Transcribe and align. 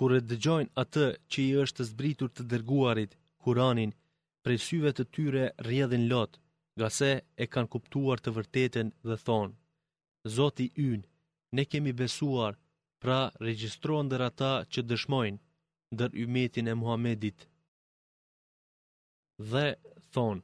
kur 0.00 0.14
e 0.16 0.20
dëgjojnë 0.32 0.72
atë 0.80 1.06
që 1.32 1.38
i 1.46 1.48
është 1.62 1.84
zbritur 1.90 2.30
të 2.32 2.44
dërguarit, 2.50 3.12
kuranin, 3.44 3.90
prej 4.44 4.58
syve 4.66 4.90
të 4.96 5.04
tyre 5.14 5.42
rjedhin 5.66 6.06
lot, 6.12 6.38
gase 6.80 7.10
se 7.16 7.22
e 7.42 7.46
kanë 7.52 7.70
kuptuar 7.74 8.18
të 8.22 8.32
vërteten 8.38 8.92
dhe 9.08 9.16
thonë. 9.26 9.54
Zoti 10.36 10.66
yn, 10.90 11.02
ne 11.56 11.62
kemi 11.70 11.92
besuar, 12.00 12.56
pra 13.02 13.20
registrojnë 13.48 14.10
dhe 14.12 14.20
rata 14.24 14.50
që 14.72 14.80
dëshmojnë, 14.90 15.40
dër 15.98 16.10
ymetin 16.24 16.70
e 16.72 16.74
Muhamedit. 16.82 17.38
Dhe 19.50 19.66
thonë, 20.14 20.42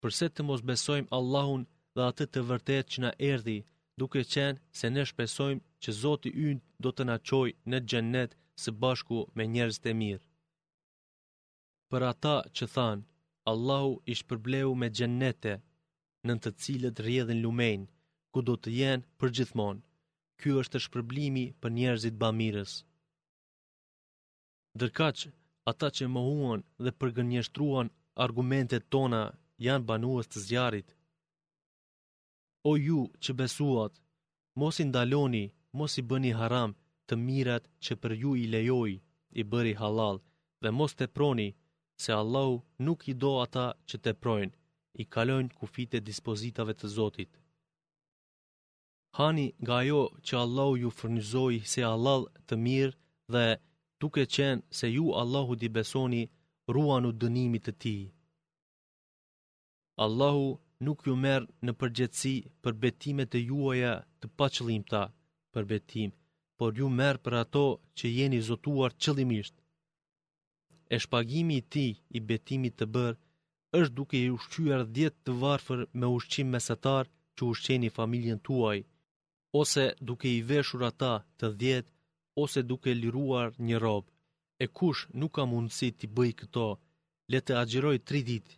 përse 0.00 0.26
të 0.32 0.42
mos 0.48 0.62
besojmë 0.70 1.10
Allahun 1.18 1.62
dhe 1.96 2.02
atë 2.10 2.24
të 2.30 2.44
vërtet 2.52 2.84
që 2.92 2.98
na 3.04 3.10
erdi, 3.32 3.56
duke 4.00 4.22
qenë 4.34 4.62
se 4.78 4.86
ne 4.94 5.02
shpesojmë 5.10 5.64
që 5.82 5.90
Zoti 6.02 6.30
yn 6.50 6.58
do 6.82 6.90
të 6.94 7.02
na 7.10 7.16
qoj 7.32 7.50
në 7.72 7.82
gjennet 7.90 8.32
së 8.62 8.70
bashku 8.82 9.16
me 9.38 9.44
njerëz 9.54 9.78
të 9.84 9.90
mirë. 10.02 10.22
Për 11.90 12.02
ata 12.12 12.34
që 12.56 12.66
thanë, 12.74 13.06
Allahu 13.52 13.92
i 14.10 14.14
shpërblehu 14.20 14.72
me 14.82 14.88
xhennete, 14.98 15.54
në 16.28 16.34
të 16.42 16.50
cilët 16.64 17.02
rrjedhin 17.04 17.42
lumej, 17.46 17.80
ku 18.32 18.38
do 18.48 18.54
të 18.62 18.70
jenë 18.80 19.08
për 19.20 19.28
gjithmonë. 19.38 19.82
Ky 20.40 20.52
është 20.60 20.78
shpërblimi 20.84 21.44
për 21.62 21.70
njerëzit 21.78 22.14
bamirës. 22.22 22.72
Dërkaç, 24.82 25.18
ata 25.72 25.88
që 25.96 26.08
mohuan 26.16 26.60
dhe 26.84 26.94
përgënjeshtruan 27.00 27.88
argumentet 28.24 28.88
tona 28.94 29.22
janë 29.66 29.86
banuës 29.90 30.26
të 30.30 30.38
zjarit. 30.48 30.88
O 32.70 32.72
ju 32.86 33.02
që 33.24 33.36
besuat, 33.42 33.92
mos 34.62 34.82
i 34.82 34.86
ndaloni, 34.88 35.44
mos 35.78 35.94
i 36.02 36.06
bëni 36.10 36.32
haram, 36.40 36.70
të 37.08 37.16
mirat 37.26 37.64
që 37.84 37.96
për 38.02 38.12
ju 38.22 38.32
i 38.44 38.46
lejoj, 38.54 38.92
i 39.40 39.42
bëri 39.50 39.74
halal, 39.80 40.16
dhe 40.62 40.70
mos 40.78 40.92
të 40.96 41.06
proni, 41.16 41.48
se 42.02 42.10
Allahu 42.22 42.54
nuk 42.86 43.00
i 43.12 43.14
do 43.24 43.30
ata 43.44 43.66
që 43.88 43.96
të 44.04 44.12
projnë, 44.22 44.54
i 45.02 45.04
kalojnë 45.14 45.54
kufit 45.60 45.90
e 45.98 46.04
dispozitave 46.08 46.74
të 46.80 46.86
Zotit. 46.96 47.30
Hani 49.18 49.46
nga 49.64 49.78
jo 49.90 50.02
që 50.26 50.34
Allahu 50.44 50.74
ju 50.82 50.90
fërnizoi 50.98 51.58
se 51.72 51.80
halal 51.90 52.22
të 52.46 52.54
mirë 52.66 52.96
dhe 53.32 53.44
duke 54.00 54.22
qenë 54.34 54.64
se 54.78 54.86
ju 54.96 55.06
Allahu 55.22 55.52
di 55.62 55.68
besoni 55.76 56.22
ruanu 56.74 57.10
dënimit 57.22 57.64
të 57.66 57.72
ti. 57.82 57.96
Allahu 60.06 60.46
nuk 60.86 60.98
ju 61.06 61.14
merë 61.24 61.46
në 61.66 61.72
përgjëtësi 61.80 62.36
për 62.62 62.72
betimet 62.82 63.30
e 63.38 63.44
juaja 63.50 63.92
të 64.20 64.26
pachlimta 64.38 65.02
për 65.52 65.62
betim 65.72 66.10
por 66.60 66.74
ju 66.80 66.88
merë 67.00 67.20
për 67.24 67.34
ato 67.44 67.64
që 67.98 68.04
jeni 68.16 68.40
zotuar 68.48 68.92
qëllimisht. 69.02 69.54
E 70.94 70.96
shpagimi 71.04 71.54
i 71.60 71.66
ti 71.72 71.86
i 72.16 72.20
betimit 72.28 72.74
të 72.78 72.86
bërë 72.96 73.20
është 73.80 73.94
duke 73.98 74.16
i 74.22 74.32
ushqyar 74.36 74.82
djetë 74.96 75.22
të 75.26 75.32
varfër 75.42 75.80
me 76.00 76.06
ushqim 76.18 76.48
mesetar 76.54 77.04
që 77.36 77.42
ushqeni 77.52 77.90
familjen 77.98 78.40
tuaj, 78.46 78.78
ose 79.60 79.84
duke 80.08 80.28
i 80.36 80.40
veshur 80.50 80.82
ata 80.90 81.14
të 81.38 81.46
djetë, 81.62 81.90
ose 82.42 82.58
duke 82.70 82.90
liruar 83.02 83.48
një 83.68 83.76
robë. 83.86 84.08
E 84.64 84.66
kush 84.78 85.00
nuk 85.20 85.32
ka 85.36 85.44
mundësi 85.50 85.88
të 85.98 86.06
bëj 86.16 86.32
këto, 86.40 86.66
le 87.32 87.38
të 87.46 87.52
agjeroj 87.62 87.96
tri 88.08 88.20
ditë. 88.28 88.52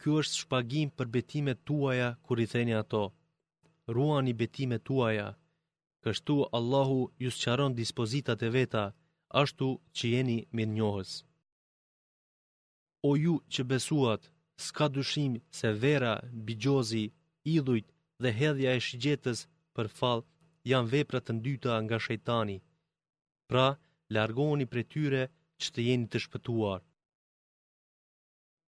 Kjo 0.00 0.12
është 0.22 0.38
shpagim 0.42 0.88
për 0.96 1.06
betimet 1.16 1.58
tuaja 1.68 2.08
kur 2.24 2.36
i 2.44 2.46
theni 2.52 2.74
ato. 2.82 3.04
Ruani 3.94 4.32
betimet 4.40 4.82
tuaja 4.88 5.28
kështu 6.06 6.34
Allahu 6.58 6.98
ju 7.24 7.30
sqaron 7.36 7.72
dispozitat 7.82 8.38
e 8.46 8.48
veta, 8.56 8.84
ashtu 9.42 9.68
që 9.96 10.04
jeni 10.14 10.38
mirë 10.56 10.74
njohës. 10.78 11.10
O 13.08 13.10
ju 13.24 13.34
që 13.52 13.62
besuat, 13.72 14.22
s'ka 14.64 14.86
dushim 14.96 15.32
se 15.58 15.68
vera, 15.84 16.14
bigjozi, 16.46 17.04
idhujt 17.56 17.86
dhe 18.22 18.30
hedhja 18.40 18.70
e 18.76 18.84
shigjetës 18.86 19.38
për 19.74 19.86
falë 19.98 20.26
janë 20.70 20.90
veprat 20.94 21.24
të 21.26 21.32
ndyta 21.38 21.74
nga 21.84 21.98
shejtani. 22.06 22.56
Pra, 23.50 23.66
largoni 24.14 24.66
për 24.72 24.80
tyre 24.92 25.22
që 25.60 25.68
të 25.74 25.80
jeni 25.88 26.06
të 26.10 26.18
shpëtuar. 26.24 26.80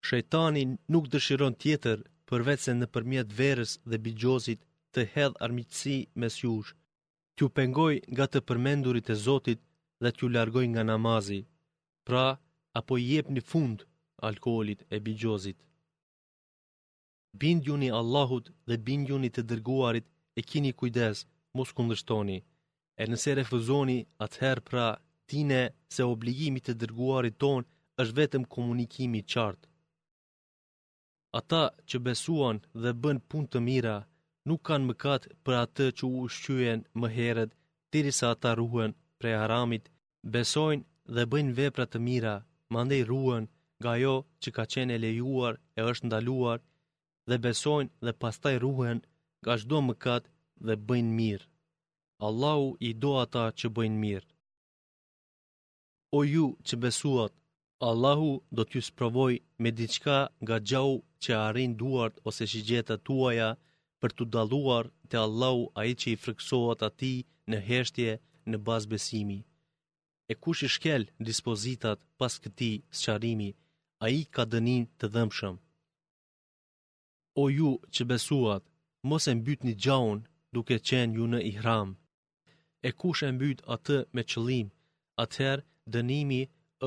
Shejtani 0.08 0.62
nuk 0.92 1.04
dëshiron 1.12 1.54
tjetër 1.62 1.98
përvecën 2.28 2.76
në 2.80 2.86
përmjet 2.94 3.28
verës 3.40 3.72
dhe 3.90 3.98
bigjozit 4.06 4.60
të 4.94 5.00
hedh 5.14 5.36
armitësi 5.44 5.98
mes 6.20 6.34
jush, 6.44 6.70
t'ju 7.38 7.46
pengoj 7.56 7.94
nga 8.16 8.24
të 8.32 8.38
përmendurit 8.48 9.06
e 9.14 9.16
Zotit 9.26 9.60
dhe 10.02 10.10
t'ju 10.12 10.26
largoj 10.36 10.66
nga 10.72 10.82
namazi, 10.92 11.40
pra 12.06 12.26
apo 12.78 12.94
jep 13.10 13.26
një 13.34 13.42
fund 13.50 13.78
alkoholit 14.28 14.80
e 14.94 14.96
bigjozit. 15.06 15.58
Bindjuni 17.40 17.88
Allahut 18.00 18.46
dhe 18.68 18.76
bindjuni 18.88 19.28
të 19.32 19.42
dërguarit 19.50 20.06
e 20.38 20.40
kini 20.50 20.70
kujdes, 20.80 21.16
mos 21.56 21.70
kundështoni, 21.76 22.38
e 23.00 23.04
nëse 23.10 23.30
refuzoni 23.40 23.98
atëherë 24.24 24.66
pra 24.68 24.86
tine 25.30 25.60
se 25.94 26.02
obligimi 26.14 26.60
të 26.62 26.72
dërguarit 26.80 27.36
ton 27.42 27.60
është 28.02 28.16
vetëm 28.20 28.44
komunikimi 28.54 29.20
qartë. 29.32 29.66
Ata 31.40 31.64
që 31.88 31.96
besuan 32.08 32.56
dhe 32.82 32.90
bën 33.02 33.18
pun 33.30 33.44
të 33.52 33.58
mira, 33.68 33.96
nuk 34.48 34.64
kanë 34.68 34.86
mëkat 34.88 35.22
për 35.44 35.54
atë 35.64 35.86
që 35.98 36.04
u 36.20 36.26
shqyen 36.36 36.80
më 37.00 37.08
herët, 37.16 37.50
tiri 37.92 38.12
sa 38.18 38.26
ata 38.34 38.50
ruhen 38.60 38.92
prej 39.20 39.34
haramit, 39.42 39.84
besojnë 40.34 40.86
dhe 41.14 41.24
bëjnë 41.32 41.56
vepra 41.58 41.84
të 41.90 41.98
mira, 42.06 42.34
mandej 42.74 43.02
ruhen 43.10 43.44
nga 43.82 43.92
jo 44.04 44.14
që 44.42 44.48
ka 44.56 44.64
qenë 44.72 44.96
lejuar 45.04 45.54
e 45.78 45.80
është 45.90 46.06
ndaluar, 46.08 46.58
dhe 47.28 47.36
besojnë 47.46 47.92
dhe 48.04 48.12
pastaj 48.22 48.54
ruhen 48.64 48.98
nga 49.42 49.54
shdo 49.60 49.78
mëkat 49.88 50.24
dhe 50.66 50.74
bëjnë 50.88 51.12
mirë. 51.20 51.46
Allahu 52.26 52.66
i 52.88 52.90
do 53.02 53.10
ata 53.24 53.44
që 53.58 53.66
bëjnë 53.76 54.00
mirë. 54.04 54.28
O 56.18 56.18
ju 56.34 56.46
që 56.66 56.74
besuat, 56.84 57.32
Allahu 57.88 58.30
do 58.56 58.62
t'ju 58.66 58.80
sprovoj 58.88 59.34
me 59.62 59.70
diçka 59.78 60.18
nga 60.42 60.56
gjau 60.68 60.92
që 61.22 61.30
arrin 61.46 61.72
duart 61.80 62.14
ose 62.28 62.42
shigjeta 62.52 62.94
tuaja, 63.06 63.50
për 64.02 64.12
të 64.18 64.24
daluar 64.34 64.88
të 65.10 65.18
Allahu 65.26 65.62
a 65.80 65.84
i 65.90 65.94
që 66.00 66.08
i 66.14 66.18
frëksohat 66.24 66.82
ati 66.88 67.12
në 67.50 67.58
heshtje 67.68 68.12
në 68.50 68.58
bazë 68.68 68.90
besimi. 68.92 69.38
E 70.32 70.34
kush 70.44 70.60
i 70.66 70.68
shkel 70.74 71.02
dispozitat 71.28 71.98
pas 72.18 72.34
këti 72.44 72.72
qarimi, 73.00 73.50
a 74.04 74.06
i 74.20 74.20
ka 74.34 74.44
dënin 74.52 74.84
të 74.98 75.06
dhëmshëm. 75.14 75.56
O 77.42 77.44
ju 77.58 77.70
që 77.94 78.02
besuat, 78.10 78.62
mos 79.08 79.24
e 79.30 79.34
mbyt 79.40 79.60
një 79.66 79.74
gjaun 79.84 80.18
duke 80.54 80.76
qenë 80.88 81.16
ju 81.18 81.24
në 81.32 81.38
ihram. 81.52 81.88
E 82.88 82.90
kush 83.00 83.22
e 83.28 83.30
mbyt 83.36 83.58
atë 83.74 83.96
me 84.14 84.22
qëlim, 84.30 84.66
atëherë 85.24 85.66
dënimi 85.94 86.42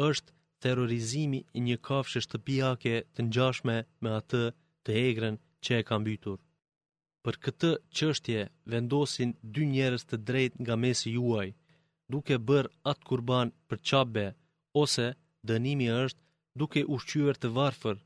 është 0.09 0.31
terrorizimi 0.63 1.39
i 1.57 1.59
një 1.67 1.77
kafshë 1.87 2.19
shtëpiake 2.25 2.95
të 3.13 3.19
ngjashme 3.27 3.75
me 4.01 4.09
atë 4.19 4.43
të 4.83 4.91
egrën 5.07 5.35
që 5.63 5.71
e 5.79 5.83
ka 5.89 5.95
mbytur 6.01 6.39
për 7.25 7.35
këtë 7.45 7.69
çështje 7.97 8.39
vendosin 8.73 9.31
dy 9.55 9.65
njerëz 9.73 10.03
të 10.11 10.17
drejtë 10.29 10.59
nga 10.65 10.75
mesi 10.83 11.11
juaj, 11.17 11.49
duke 12.13 12.35
bër 12.51 12.69
atë 12.91 13.05
kurban 13.09 13.51
për 13.69 13.81
qabe, 13.89 14.23
ose 14.83 15.05
dënimi 15.51 15.87
është 16.03 16.23
duke 16.61 16.83
ushqyer 16.95 17.35
të 17.41 17.49
varfër 17.57 17.97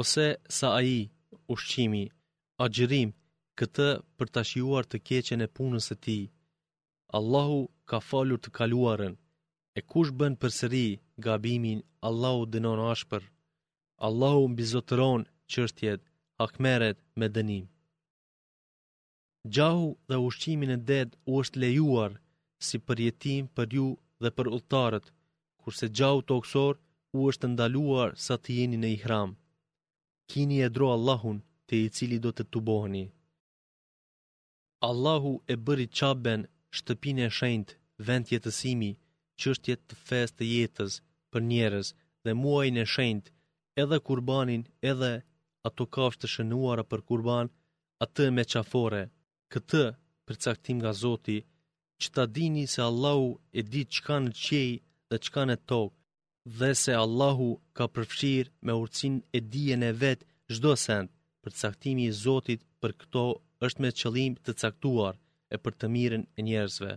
ose 0.00 0.26
sa 0.56 0.68
ai 0.80 0.92
ushqimi, 1.54 2.04
agjërim 2.66 3.10
këtë 3.60 3.88
për 4.18 4.28
ta 4.34 4.42
shjuar 4.50 4.84
të 4.90 5.02
keqen 5.08 5.44
e 5.46 5.52
punës 5.56 5.88
së 5.90 5.96
tij. 6.04 6.22
Allahu 7.18 7.58
ka 7.90 7.98
falur 8.08 8.40
të 8.42 8.50
kaluarën. 8.58 9.14
E 9.78 9.80
kush 9.90 10.10
bën 10.18 10.34
përsëri 10.40 10.86
gabimin, 11.24 11.78
Allahu 12.08 12.42
dënon 12.52 12.80
ashpër. 12.92 13.22
Allahu 14.08 14.42
mbizotëron 14.52 15.22
çështjet, 15.52 16.00
hakmeret 16.40 16.98
me 17.18 17.26
dënim 17.36 17.64
gjahu 19.54 19.86
dhe 20.08 20.16
ushqimin 20.26 20.70
e 20.76 20.78
ded 20.90 21.08
u 21.28 21.30
është 21.42 21.58
lejuar 21.62 22.12
si 22.66 22.76
për 22.86 22.96
jetim 23.06 23.44
për 23.56 23.66
ju 23.76 23.86
dhe 24.22 24.30
për 24.36 24.46
ulltarët, 24.54 25.06
kurse 25.62 25.86
gjahu 25.98 26.20
të 26.28 26.32
oksor 26.40 26.74
u 27.18 27.18
është 27.32 27.46
ndaluar 27.54 28.08
sa 28.26 28.34
të 28.42 28.48
jeni 28.58 28.78
në 28.82 28.88
ihram. 28.96 29.30
Kini 30.30 30.56
e 30.66 30.72
dro 30.76 30.88
Allahun 30.96 31.38
të 31.66 31.72
i 31.86 31.92
cili 31.96 32.18
do 32.26 32.30
të 32.34 32.42
të 32.50 32.58
boheni. 32.68 33.04
Allahu 34.90 35.32
e 35.52 35.54
bëri 35.66 35.86
qaben 35.98 36.42
shtëpin 36.76 37.18
e 37.26 37.28
shend, 37.38 37.68
vend 38.06 38.26
jetësimi, 38.32 38.92
qështjet 39.40 39.80
të 39.88 39.94
fest 40.08 40.34
të 40.36 40.44
jetës 40.54 40.92
për 41.32 41.40
njerës 41.50 41.88
dhe 42.24 42.30
muaj 42.42 42.68
në 42.76 42.84
shend, 42.94 43.24
edhe 43.82 43.98
kurbanin 44.06 44.62
edhe 44.92 45.12
ato 45.68 45.84
kafsh 45.94 46.18
të 46.20 46.26
shënuara 46.34 46.84
për 46.90 47.00
kurban, 47.10 47.46
atë 48.06 48.26
me 48.36 48.44
qafore 48.54 49.02
këtë 49.52 49.84
përcaktim 50.28 50.76
nga 50.80 50.92
Zoti, 51.02 51.38
që 52.00 52.08
ta 52.14 52.24
dini 52.36 52.64
se 52.74 52.80
Allahu 52.90 53.28
e 53.58 53.60
di 53.72 53.82
qka 53.94 54.16
në 54.24 54.32
qej 54.44 54.70
dhe 55.10 55.16
qka 55.24 55.42
në 55.48 55.56
tokë, 55.70 55.96
dhe 56.58 56.70
se 56.82 56.92
Allahu 57.04 57.50
ka 57.76 57.84
përfshirë 57.94 58.52
me 58.66 58.72
urcin 58.82 59.14
e 59.36 59.38
dijen 59.52 59.82
e 59.90 59.92
vetë 60.02 60.26
gjdo 60.54 60.72
send, 60.86 61.08
përcaktimi 61.42 62.04
i 62.10 62.16
Zotit 62.24 62.60
për 62.80 62.90
këto 63.00 63.24
është 63.64 63.80
me 63.82 63.90
qëlim 63.98 64.32
të 64.44 64.50
caktuar 64.62 65.14
e 65.54 65.56
për 65.62 65.72
të 65.78 65.86
miren 65.94 66.22
e 66.38 66.40
njerëzve. 66.48 66.92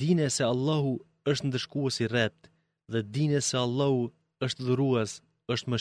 Dine 0.00 0.26
se 0.36 0.42
Allahu 0.52 0.94
është 1.30 1.46
ndëshkuas 1.48 1.96
i 2.04 2.10
rept, 2.16 2.42
dhe 2.92 3.00
dine 3.14 3.38
se 3.48 3.56
Allahu 3.66 4.02
është 4.44 4.62
dhuruas, 4.66 5.10
është 5.52 5.68
më 5.72 5.78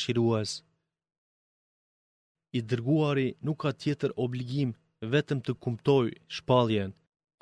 i 2.57 2.59
dërguari 2.69 3.27
nuk 3.47 3.57
ka 3.63 3.71
tjetër 3.81 4.11
obligim 4.25 4.69
vetëm 5.13 5.39
të 5.45 5.53
kumtoj 5.63 6.05
shpaljen. 6.35 6.91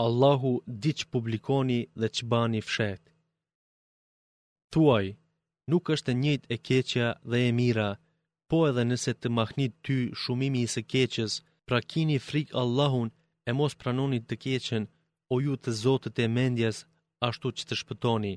Allahu 0.06 0.51
di 0.81 0.92
që 0.98 1.06
publikoni 1.13 1.80
dhe 2.00 2.07
që 2.15 2.24
bani 2.33 2.62
fshet. 2.68 3.04
Tuaj, 4.74 5.06
nuk 5.71 5.83
është 5.95 6.10
e 6.13 6.18
njët 6.21 6.44
e 6.56 6.57
keqja 6.68 7.07
dhe 7.30 7.38
e 7.50 7.51
mira, 7.60 7.89
po 8.50 8.57
edhe 8.69 8.83
nëse 8.89 9.12
të 9.18 9.27
mahnit 9.38 9.74
ty 9.86 9.98
shumimi 10.21 10.62
i 10.65 10.71
se 10.75 10.81
keqës, 10.94 11.33
pra 11.68 11.80
kini 11.92 12.18
frik 12.27 12.50
Allahun 12.62 13.10
e 13.50 13.51
mos 13.60 13.74
pranonit 13.81 14.24
të 14.27 14.36
keqen, 14.44 14.83
o 15.33 15.36
ju 15.45 15.54
të 15.63 15.71
zotët 15.83 16.15
e 16.25 16.27
mendjes 16.38 16.77
ashtu 17.27 17.48
që 17.57 17.63
të 17.68 17.75
shpëtoni. 17.81 18.33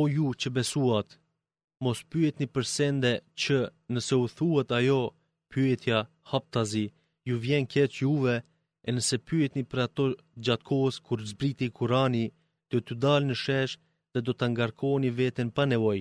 O 0.00 0.02
ju 0.16 0.28
që 0.40 0.48
besuat, 0.56 1.08
mos 1.82 2.00
pyet 2.12 2.36
një 2.40 2.46
përsende 2.54 3.12
që 3.42 3.56
nëse 3.94 4.14
u 4.24 4.26
thuat 4.36 4.68
ajo 4.78 4.98
pyetja 5.52 5.98
haptazi, 6.30 6.86
ju 7.28 7.34
vjen 7.44 7.64
keq 7.72 7.92
juve 8.02 8.36
e 8.86 8.90
nëse 8.96 9.16
pyet 9.28 9.52
një 9.56 9.64
për 9.70 9.80
ato 9.86 10.04
gjatë 10.44 10.66
kohës 10.68 10.96
kur 11.06 11.18
zbriti 11.30 11.66
kurani, 11.78 12.26
të 12.70 12.76
të 12.86 12.94
dalë 13.04 13.28
në 13.28 13.36
shesh 13.44 13.74
dhe 14.12 14.20
do 14.26 14.32
të 14.36 14.46
ngarkoni 14.54 15.10
vetën 15.18 15.48
pa 15.56 15.64
nevoj. 15.72 16.00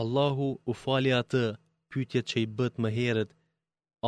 Allahu 0.00 0.48
u 0.70 0.72
fali 0.82 1.12
atë 1.22 1.42
pyetjet 1.90 2.26
që 2.30 2.36
i 2.44 2.46
bët 2.56 2.74
më 2.82 2.88
herët, 2.98 3.30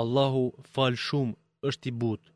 Allahu 0.00 0.42
fal 0.74 0.94
shumë 1.06 1.38
është 1.68 1.86
i 1.90 1.96
butë. 2.02 2.28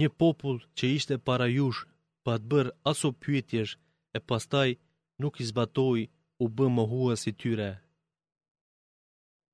Një 0.00 0.08
popull 0.20 0.58
që 0.76 0.84
ishte 0.96 1.14
para 1.28 1.46
jush, 1.56 1.80
pa 2.24 2.32
të 2.38 2.46
bërë 2.52 2.72
aso 2.90 3.08
pyetjesh, 3.22 3.72
e 4.16 4.18
pastaj 4.28 4.70
nuk 5.22 5.34
i 5.42 5.44
zbatoj 5.52 6.00
u 6.42 6.46
bë 6.56 6.66
mohua 6.76 7.14
i 7.30 7.32
tyre. 7.42 7.70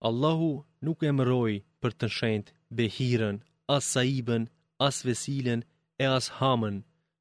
Allahu 0.08 0.50
nuk 0.86 0.98
e 1.08 1.10
mëroj 1.18 1.54
për 1.82 1.92
të 2.00 2.06
shenjt 2.16 2.48
behiren, 2.78 3.36
as 3.76 3.84
saiben, 3.94 4.42
as 4.86 4.96
vesilen 5.06 5.60
e 6.04 6.06
as 6.18 6.26
hamen, 6.38 6.76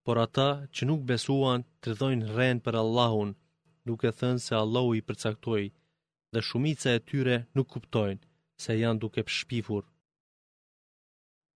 por 0.05 0.17
ata 0.25 0.49
që 0.75 0.81
nuk 0.89 1.01
besuan 1.11 1.59
të 1.81 1.85
rëdojnë 1.91 2.27
rren 2.35 2.57
për 2.65 2.75
Allahun, 2.83 3.31
nuk 3.87 3.99
e 4.09 4.11
thënë 4.19 4.43
se 4.45 4.53
Allahu 4.63 4.91
i 4.99 5.05
përcaktoj, 5.07 5.63
dhe 6.33 6.39
shumica 6.47 6.89
e 6.97 7.03
tyre 7.09 7.35
nuk 7.55 7.67
kuptojnë 7.73 8.23
se 8.63 8.71
janë 8.83 9.01
duke 9.03 9.21
pëshpifur. 9.27 9.83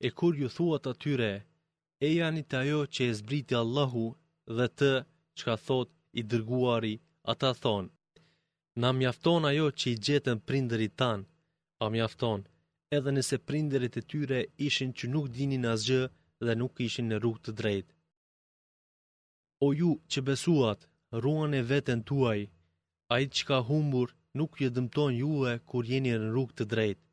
E 0.08 0.10
kur 0.18 0.34
ju 0.42 0.48
thua 0.56 0.78
të 0.82 0.92
tyre, 1.04 1.32
e 2.06 2.08
janë 2.20 2.40
i 2.42 2.46
të 2.50 2.56
ajo 2.64 2.80
që 2.94 3.02
e 3.10 3.16
zbriti 3.20 3.54
Allahu 3.64 4.06
dhe 4.58 4.68
të 4.80 4.92
që 5.38 5.44
ka 5.48 5.56
thot 5.68 5.90
i 6.20 6.22
dërguari, 6.32 6.96
ata 7.32 7.50
thonë, 7.64 7.90
Na 8.76 8.92
mjafton 8.94 9.46
ajo 9.50 9.70
që 9.80 9.88
i 9.92 9.98
gjetën 10.06 10.40
prinderit 10.48 10.94
tanë, 11.02 11.26
a 11.84 11.90
mjafton, 11.94 12.44
edhe 12.96 13.12
nëse 13.14 13.38
prinderit 13.48 13.98
e 13.98 14.02
tyre 14.12 14.46
ishin 14.68 14.94
që 14.98 15.10
nuk 15.14 15.30
dinin 15.38 15.66
asgjë 15.74 16.04
dhe 16.46 16.54
nuk 16.62 16.80
ishin 16.88 17.10
në 17.10 17.18
rrugë 17.20 17.44
të 17.48 17.52
drejtë. 17.62 17.94
O 19.66 19.68
ju 19.80 19.92
që 20.12 20.20
besuat, 20.30 20.86
ruan 21.24 21.54
e 21.60 21.62
vetën 21.72 22.02
tuaj, 22.10 22.42
a 23.14 23.16
i 23.24 23.26
që 23.36 23.44
ka 23.50 23.58
humbur 23.70 24.14
nuk 24.40 24.62
ju 24.62 24.70
dëmton 24.76 25.14
juve 25.24 25.54
kur 25.70 25.84
jeni 25.92 26.14
në 26.18 26.30
rrugë 26.34 26.58
të 26.60 26.66
drejtë. 26.74 27.04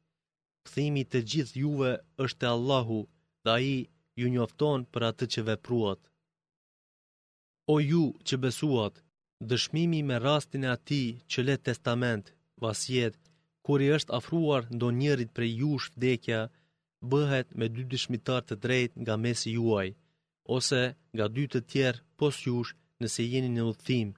Këthimi 0.66 1.02
të 1.10 1.18
gjithë 1.30 1.58
juve 1.62 1.92
është 2.26 2.46
e 2.46 2.52
Allahu 2.56 3.00
dhe 3.44 3.50
a 3.56 3.58
i 3.74 3.76
ju 4.20 4.28
njofton 4.34 4.80
për 4.92 5.02
atë 5.10 5.24
që 5.32 5.46
vepruat. 5.48 6.02
O 7.72 7.76
ju 7.80 8.04
që 8.28 8.36
besuat, 8.44 8.94
Dëshmimi 9.48 10.00
me 10.08 10.16
rastin 10.26 10.62
e 10.66 10.68
ati 10.76 11.02
që 11.30 11.38
le 11.48 11.56
testament, 11.66 12.24
vasjet, 12.62 13.14
kur 13.66 13.78
i 13.84 13.90
është 13.96 14.14
afruar 14.18 14.62
ndo 14.74 14.86
njërit 15.00 15.30
për 15.36 15.44
jush 15.60 15.86
vdekja, 15.94 16.40
bëhet 17.10 17.48
me 17.58 17.66
dy 17.74 17.82
dëshmitar 17.92 18.40
të 18.46 18.54
drejt 18.64 18.92
nga 19.02 19.14
mesi 19.24 19.48
juaj, 19.58 19.88
ose 20.56 20.82
nga 21.14 21.26
dy 21.34 21.44
të 21.52 21.60
tjerë 21.70 22.02
pos 22.18 22.34
jush 22.46 22.72
nëse 23.00 23.22
jeni 23.32 23.50
në 23.54 23.62
uthim, 23.72 24.08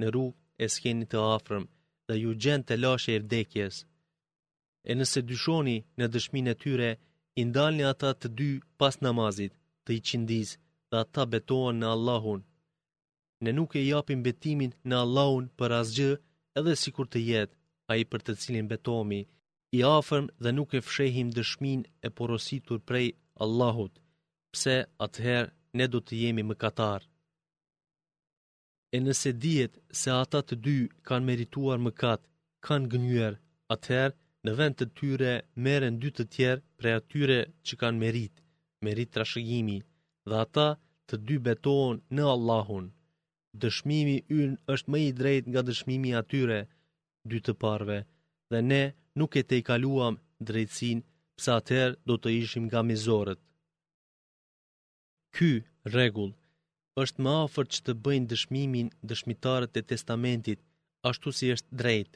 në 0.00 0.04
rrug 0.12 0.34
e 0.62 0.66
s'keni 0.74 1.06
të 1.12 1.18
afrëm, 1.36 1.64
dhe 2.06 2.14
ju 2.22 2.30
gjend 2.42 2.64
të 2.68 2.74
lashe 2.82 3.10
e 3.16 3.22
vdekjes. 3.24 3.74
E 4.88 4.92
nëse 4.98 5.18
dyshoni 5.30 5.76
në 5.98 6.06
dëshmin 6.14 6.52
e 6.52 6.58
tyre, 6.62 6.90
indalni 7.42 7.84
ata 7.92 8.10
të 8.14 8.28
dy 8.38 8.50
pas 8.80 8.96
namazit, 9.06 9.52
të 9.84 9.90
i 9.98 10.00
qindiz, 10.08 10.50
dhe 10.90 10.96
ata 11.04 11.22
betohen 11.32 11.76
në 11.82 11.88
Allahun, 11.96 12.40
ne 13.44 13.50
nuk 13.58 13.70
e 13.80 13.82
japim 13.92 14.20
betimin 14.26 14.72
në 14.90 14.96
Allahun 15.04 15.44
për 15.60 15.74
asgjë, 15.80 16.06
edhe 16.60 16.72
si 16.82 16.90
kur 16.94 17.06
të 17.10 17.20
jetë, 17.30 17.54
a 17.90 17.92
i 18.02 18.04
për 18.12 18.20
të 18.28 18.32
cilin 18.44 18.70
betomi, 18.72 19.20
i 19.76 19.80
afërm 19.98 20.26
dhe 20.44 20.50
nuk 20.58 20.74
e 20.78 20.84
fshehim 20.86 21.28
dëshmin 21.36 21.80
e 22.06 22.08
porositur 22.18 22.78
prej 22.88 23.06
Allahut, 23.46 23.94
pse 24.52 24.74
atëherë 25.06 25.52
ne 25.78 25.86
do 25.92 25.98
të 26.06 26.14
jemi 26.22 26.44
më 26.48 26.56
E 28.96 28.98
nëse 29.06 29.30
dijet 29.42 29.74
se 30.00 30.08
ata 30.22 30.40
të 30.48 30.54
dy 30.64 30.76
kanë 31.08 31.26
merituar 31.30 31.78
më 31.84 31.92
katë, 32.02 32.26
kanë 32.66 32.90
gënyër, 32.92 33.34
atëherë 33.74 34.16
në 34.44 34.50
vend 34.58 34.74
të 34.78 34.86
tyre 34.98 35.32
meren 35.64 35.98
dy 36.02 36.08
të 36.16 36.24
tjerë 36.34 36.64
prej 36.78 36.94
atyre 37.00 37.38
që 37.66 37.74
kanë 37.80 38.00
merit, 38.04 38.34
merit 38.84 39.10
trashëgimi, 39.14 39.78
dhe 40.28 40.36
ata 40.44 40.68
të 41.08 41.14
dy 41.26 41.36
betohen 41.46 41.96
në 42.16 42.22
Allahun 42.36 42.86
dëshmimi 43.64 44.14
ynë 44.40 44.48
është 44.74 44.90
më 44.92 44.98
i 45.04 45.12
drejt 45.20 45.44
nga 45.50 45.62
dëshmimi 45.68 46.10
atyre 46.20 46.58
dy 47.30 47.38
të 47.46 47.52
parve, 47.62 47.98
dhe 48.50 48.60
ne 48.70 48.82
nuk 49.18 49.32
e 49.40 49.42
te 49.48 49.56
i 49.60 49.62
kaluam 49.68 50.18
drejtsin, 50.48 50.98
psa 51.38 51.52
atër 51.60 51.90
do 52.08 52.14
të 52.18 52.28
ishim 52.40 52.64
nga 52.68 52.80
mizoret. 52.90 53.40
Ky 55.34 55.52
regull 55.96 56.32
është 57.02 57.22
më 57.24 57.32
afer 57.44 57.66
që 57.72 57.78
të 57.86 57.92
bëjnë 58.04 58.28
dëshmimin 58.32 58.88
dëshmitarët 59.08 59.74
e 59.80 59.82
testamentit, 59.92 60.60
ashtu 61.08 61.28
si 61.38 61.46
është 61.54 61.76
drejt, 61.80 62.12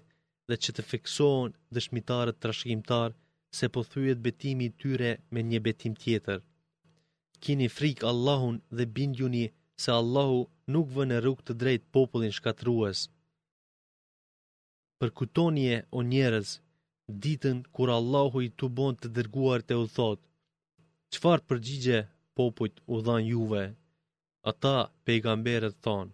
dhe 0.48 0.54
që 0.62 0.70
të 0.74 0.82
fekson 0.90 1.48
dëshmitarët 1.74 2.36
të 2.38 3.02
se 3.58 3.66
po 3.74 3.80
thujet 3.92 4.18
betimi 4.26 4.68
tyre 4.80 5.10
me 5.32 5.40
një 5.50 5.58
betim 5.66 5.94
tjetër. 6.02 6.38
Kini 7.42 7.68
frik 7.76 7.98
Allahun 8.10 8.56
dhe 8.76 8.84
bindjuni 8.96 9.44
se 9.82 9.90
Allahu 10.00 10.38
nuk 10.76 10.90
vë 10.94 11.04
në 11.10 11.16
rrug 11.24 11.38
të 11.46 11.52
drejt 11.62 11.84
popullin 11.94 12.34
shkatrues. 12.36 13.00
Përkutonje 15.00 15.78
o 15.98 16.00
njerës, 16.12 16.50
ditën 17.24 17.58
kur 17.74 17.88
Allahu 17.98 18.38
i 18.46 18.50
të 18.58 18.66
bon 18.78 18.94
të 18.98 19.08
dërguar 19.16 19.60
të 19.66 19.80
u 19.84 19.86
thot, 19.96 20.20
qëfar 21.12 21.40
përgjigje 21.48 21.98
popullit 22.36 22.78
u 22.94 23.00
dhan 23.06 23.24
juve? 23.32 23.64
Ata 24.50 24.76
pejgamberet 25.06 25.76
thonë, 25.84 26.12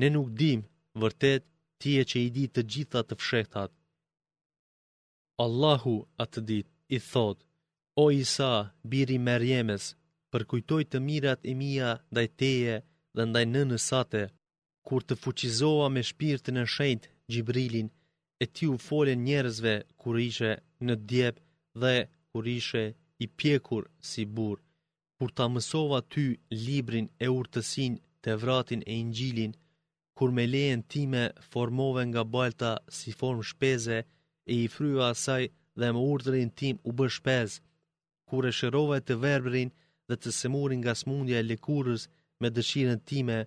ne 0.00 0.08
nuk 0.14 0.28
dim 0.40 0.60
vërtet 1.02 1.42
tje 1.80 2.00
që 2.10 2.16
i 2.26 2.28
di 2.36 2.44
të 2.52 2.60
gjitha 2.72 3.00
të 3.06 3.14
fshethat. 3.20 3.70
Allahu 5.44 5.94
atë 6.22 6.40
dit 6.50 6.68
i 6.96 6.98
thot, 7.10 7.38
o 8.02 8.04
isa 8.24 8.52
biri 8.90 9.16
merjemes, 9.30 9.84
përkujtoj 10.34 10.84
të 10.90 10.98
mirat 11.08 11.46
e 11.50 11.54
mija 11.60 11.88
ndaj 12.14 12.26
teje 12.40 12.74
dhe 13.16 13.24
ndaj 13.30 13.44
nënës 13.54 13.84
sate, 13.92 14.20
kur 14.88 15.00
të 15.06 15.14
fuqizoa 15.22 15.86
me 15.94 16.02
shpirtin 16.10 16.60
e 16.62 16.66
shenjtë 16.76 17.10
Gjibrilin, 17.32 17.88
e 18.42 18.44
ti 18.54 18.64
u 18.74 18.76
folen 18.86 19.24
njerëzve 19.28 19.74
kur 20.00 20.14
ishe 20.30 20.50
në 20.86 20.94
djep 21.10 21.36
dhe 21.82 21.94
kur 22.30 22.44
ishe 22.60 22.84
i 23.24 23.26
pjekur 23.38 23.82
si 24.10 24.22
bur, 24.36 24.56
kur 25.18 25.30
ta 25.36 25.46
mësova 25.54 25.98
ty 26.12 26.26
librin 26.66 27.06
e 27.26 27.28
urtësin 27.38 27.92
të 28.22 28.30
vratin 28.42 28.80
e 28.90 28.94
ingjilin, 29.02 29.52
kur 30.16 30.28
me 30.36 30.44
lejen 30.54 30.82
time 30.94 31.24
formove 31.50 32.02
nga 32.10 32.22
balta 32.34 32.72
si 32.96 33.10
form 33.20 33.40
shpeze 33.50 33.98
e 34.52 34.52
i 34.64 34.68
fryva 34.74 35.04
asaj 35.14 35.42
dhe 35.80 35.88
më 35.94 36.00
urtërin 36.12 36.50
tim 36.60 36.76
u 36.88 36.90
bë 36.98 37.06
shpez, 37.16 37.50
kur 38.28 38.42
e 38.50 38.56
shërove 38.58 38.98
të 39.06 39.14
verbrin 39.26 39.70
dhe 40.10 40.16
të 40.24 40.30
semurin 40.42 40.80
nga 40.82 40.94
smundja 41.02 41.36
e 41.38 41.48
lekurës 41.50 42.02
me 42.40 42.48
dëshirën 42.56 43.00
time, 43.10 43.38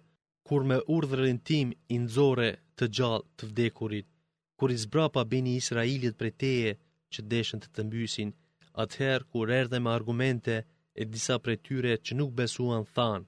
kur 0.47 0.61
me 0.69 0.77
urdhërin 0.95 1.39
tim 1.49 1.67
i 1.93 1.95
nëzore 2.03 2.49
të 2.77 2.85
gjallë 2.95 3.27
të 3.37 3.43
vdekurit, 3.49 4.07
kur 4.57 4.69
i 4.75 4.77
zbrapa 4.83 5.21
bini 5.33 5.53
Israelit 5.61 6.15
për 6.19 6.29
teje 6.43 6.71
që 7.13 7.19
deshen 7.33 7.59
të 7.63 7.69
të 7.75 7.81
mbysin, 7.87 8.29
atëherë 8.83 9.27
kur 9.31 9.47
erdhe 9.59 9.77
me 9.81 9.91
argumente 9.97 10.55
e 11.01 11.09
disa 11.13 11.35
për 11.45 11.53
tyre 11.65 11.93
që 12.05 12.11
nuk 12.19 12.31
besuan 12.39 12.83
thanë. 12.95 13.27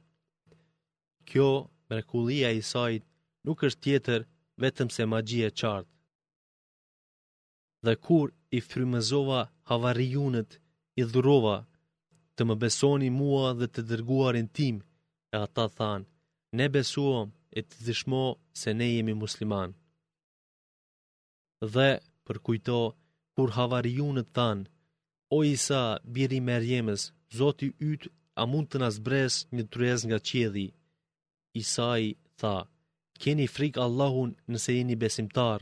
Kjo, 1.30 1.50
mrekullia 1.89 2.50
i 2.54 2.62
sajt, 2.72 3.04
nuk 3.46 3.63
është 3.68 3.84
tjetër 3.86 4.20
vetëm 4.63 4.89
se 4.96 5.04
magjie 5.12 5.50
qartë. 5.62 5.94
Dhe 7.86 7.94
kur 8.06 8.27
i 8.58 8.60
frymëzova 8.70 9.42
havarijunët, 9.70 10.51
i 11.00 11.04
dhurova 11.13 11.58
të 12.38 12.42
më 12.50 12.56
besoni 12.63 13.10
mua 13.20 13.48
dhe 13.60 13.68
të 13.74 13.82
dërguarin 13.89 14.48
tim, 14.58 14.75
e 15.34 15.38
ata 15.46 15.65
thanë, 15.77 16.08
ne 16.58 16.65
besuam 16.75 17.27
e 17.58 17.60
të 17.68 17.75
dëshmo 17.86 18.24
se 18.60 18.70
ne 18.80 18.88
jemi 18.96 19.13
musliman. 19.24 19.70
Dhe, 21.74 21.89
për 22.25 22.38
kujto, 22.46 22.82
kur 23.36 23.50
havari 23.58 23.94
në 24.15 24.24
thanë, 24.36 24.65
o 25.38 25.38
isa, 25.56 25.84
biri 26.13 26.39
merjemës, 26.50 27.01
zoti 27.38 27.68
ytë, 27.92 28.10
a 28.42 28.44
mund 28.51 28.68
të 28.70 28.77
nas 28.84 28.96
bres 29.08 29.34
një 29.56 29.63
të 29.72 29.89
nga 30.08 30.20
qedhi. 30.30 30.68
Isa 31.62 31.88
i 32.08 32.10
tha, 32.39 32.56
keni 33.22 33.46
frik 33.56 33.75
Allahun 33.86 34.32
nëse 34.51 34.70
jeni 34.77 34.96
besimtar. 35.04 35.60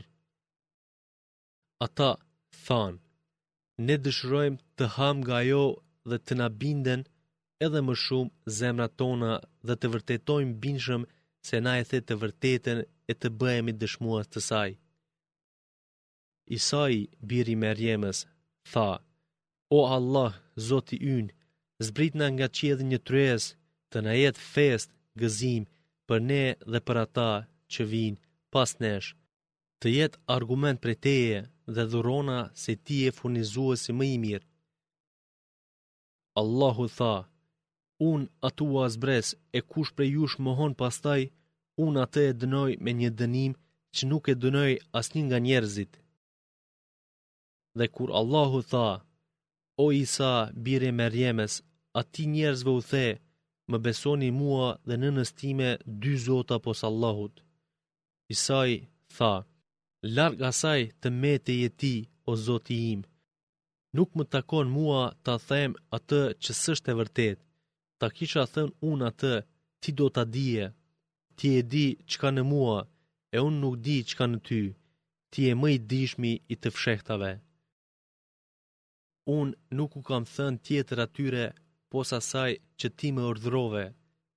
Ata 1.86 2.10
thanë, 2.66 2.98
ne 3.86 3.94
dëshrojmë 4.04 4.62
të 4.76 4.84
ham 4.96 5.16
nga 5.22 5.38
jo 5.52 5.62
dhe 6.10 6.18
të 6.24 6.36
na 6.40 6.46
binden 6.62 7.02
edhe 7.66 7.80
më 7.86 7.94
shumë 8.04 8.32
zemrat 8.58 8.92
tona 9.00 9.32
dhe 9.68 9.74
të 9.78 9.86
vërtetojmë 9.94 10.58
bindshëm 10.64 11.02
se 11.48 11.56
na 11.64 11.72
e 11.82 11.84
the 11.90 12.00
të 12.06 12.14
vërteten 12.22 12.78
e 13.10 13.14
të 13.20 13.28
bëhemi 13.40 13.72
dëshmuat 13.80 14.26
të 14.32 14.40
saj. 14.48 14.70
Isai, 16.58 16.96
biri 17.28 17.54
Merjemës, 17.62 18.18
tha, 18.72 18.90
O 19.78 19.80
Allah, 19.96 20.32
zoti 20.68 20.96
yn, 21.16 21.26
zbrit 21.86 22.14
nga 22.16 22.28
nga 22.34 22.48
qedh 22.58 22.80
një 22.90 22.98
tërjes, 23.06 23.44
të 23.90 23.98
na 24.04 24.12
jetë 24.22 24.44
fest, 24.54 24.88
gëzim, 25.20 25.62
për 26.08 26.18
ne 26.30 26.44
dhe 26.72 26.80
për 26.86 26.96
ata 27.04 27.30
që 27.72 27.82
vinë 27.92 28.18
pas 28.52 28.70
nesh, 28.82 29.08
të 29.80 29.86
jetë 29.98 30.20
argument 30.36 30.78
për 30.82 30.92
teje 31.06 31.38
dhe 31.74 31.84
dhurona 31.92 32.38
se 32.62 32.72
ti 32.84 32.98
e 33.08 33.10
funizuës 33.18 33.80
i 33.90 33.92
më 33.98 34.06
i 34.16 34.18
mirë, 34.24 34.46
Allahu 36.36 36.88
tha, 36.88 37.28
un 38.00 38.22
atua 38.48 38.84
zbres 38.94 39.26
e 39.58 39.60
kush 39.70 39.90
prej 39.96 40.10
jush 40.16 40.36
mohon 40.46 40.72
pastaj, 40.80 41.22
un 41.84 41.92
atë 42.04 42.22
e 42.30 42.32
dënoj 42.40 42.72
me 42.84 42.90
një 43.00 43.10
dënim 43.20 43.52
që 43.94 44.02
nuk 44.10 44.24
e 44.32 44.34
dënoj 44.42 44.72
asni 44.98 45.20
nga 45.26 45.38
njerëzit. 45.46 45.92
Dhe 47.78 47.86
kur 47.94 48.10
Allahu 48.20 48.60
tha, 48.72 48.86
o 49.84 49.86
Isa 50.04 50.32
bire 50.64 50.90
me 50.98 51.06
rjemes, 51.14 51.52
ati 52.00 52.22
njerëzve 52.34 52.70
u 52.78 52.80
the, 52.90 53.06
më 53.70 53.76
besoni 53.84 54.30
mua 54.40 54.68
dhe 54.88 54.96
në 55.00 55.08
nëstime 55.16 55.68
dy 56.00 56.12
zota 56.26 56.56
pos 56.64 56.80
Allahut. 56.90 57.34
Isai 58.34 58.72
tha, 59.16 59.32
largë 60.16 60.44
asaj 60.52 60.80
të 61.00 61.08
mete 61.22 61.52
jeti 61.62 61.94
o 62.30 62.32
zoti 62.46 62.76
imë, 62.92 63.06
nuk 63.96 64.08
më 64.16 64.24
takon 64.34 64.66
mua 64.78 65.02
ta 65.24 65.34
them 65.48 65.70
atë 65.96 66.20
që 66.42 66.50
sështë 66.62 66.88
e 66.94 66.98
vërtet, 67.00 67.38
ta 67.98 68.06
kisha 68.16 68.42
thën 68.54 68.68
unë 68.90 69.06
atë, 69.10 69.34
ti 69.82 69.90
do 69.98 70.06
ta 70.16 70.22
dije, 70.34 70.66
ti 71.38 71.46
e 71.58 71.62
di 71.72 71.86
që 72.10 72.16
ka 72.22 72.30
në 72.34 72.42
mua, 72.52 72.78
e 73.34 73.38
unë 73.46 73.58
nuk 73.64 73.74
di 73.86 73.96
që 74.08 74.14
ka 74.18 74.26
në 74.30 74.38
ty, 74.48 74.62
ti 75.32 75.40
e 75.50 75.52
më 75.60 75.68
i 75.76 75.78
dishmi 75.92 76.32
i 76.52 76.54
të 76.62 76.68
fshektave. 76.76 77.32
Unë 79.38 79.56
nuk 79.76 79.90
u 79.98 80.00
kam 80.08 80.24
thën 80.34 80.54
tjetër 80.66 80.98
atyre, 81.06 81.46
posa 81.92 82.18
saj 82.30 82.52
që 82.78 82.86
ti 82.98 83.08
me 83.14 83.22
ordhrove, 83.30 83.84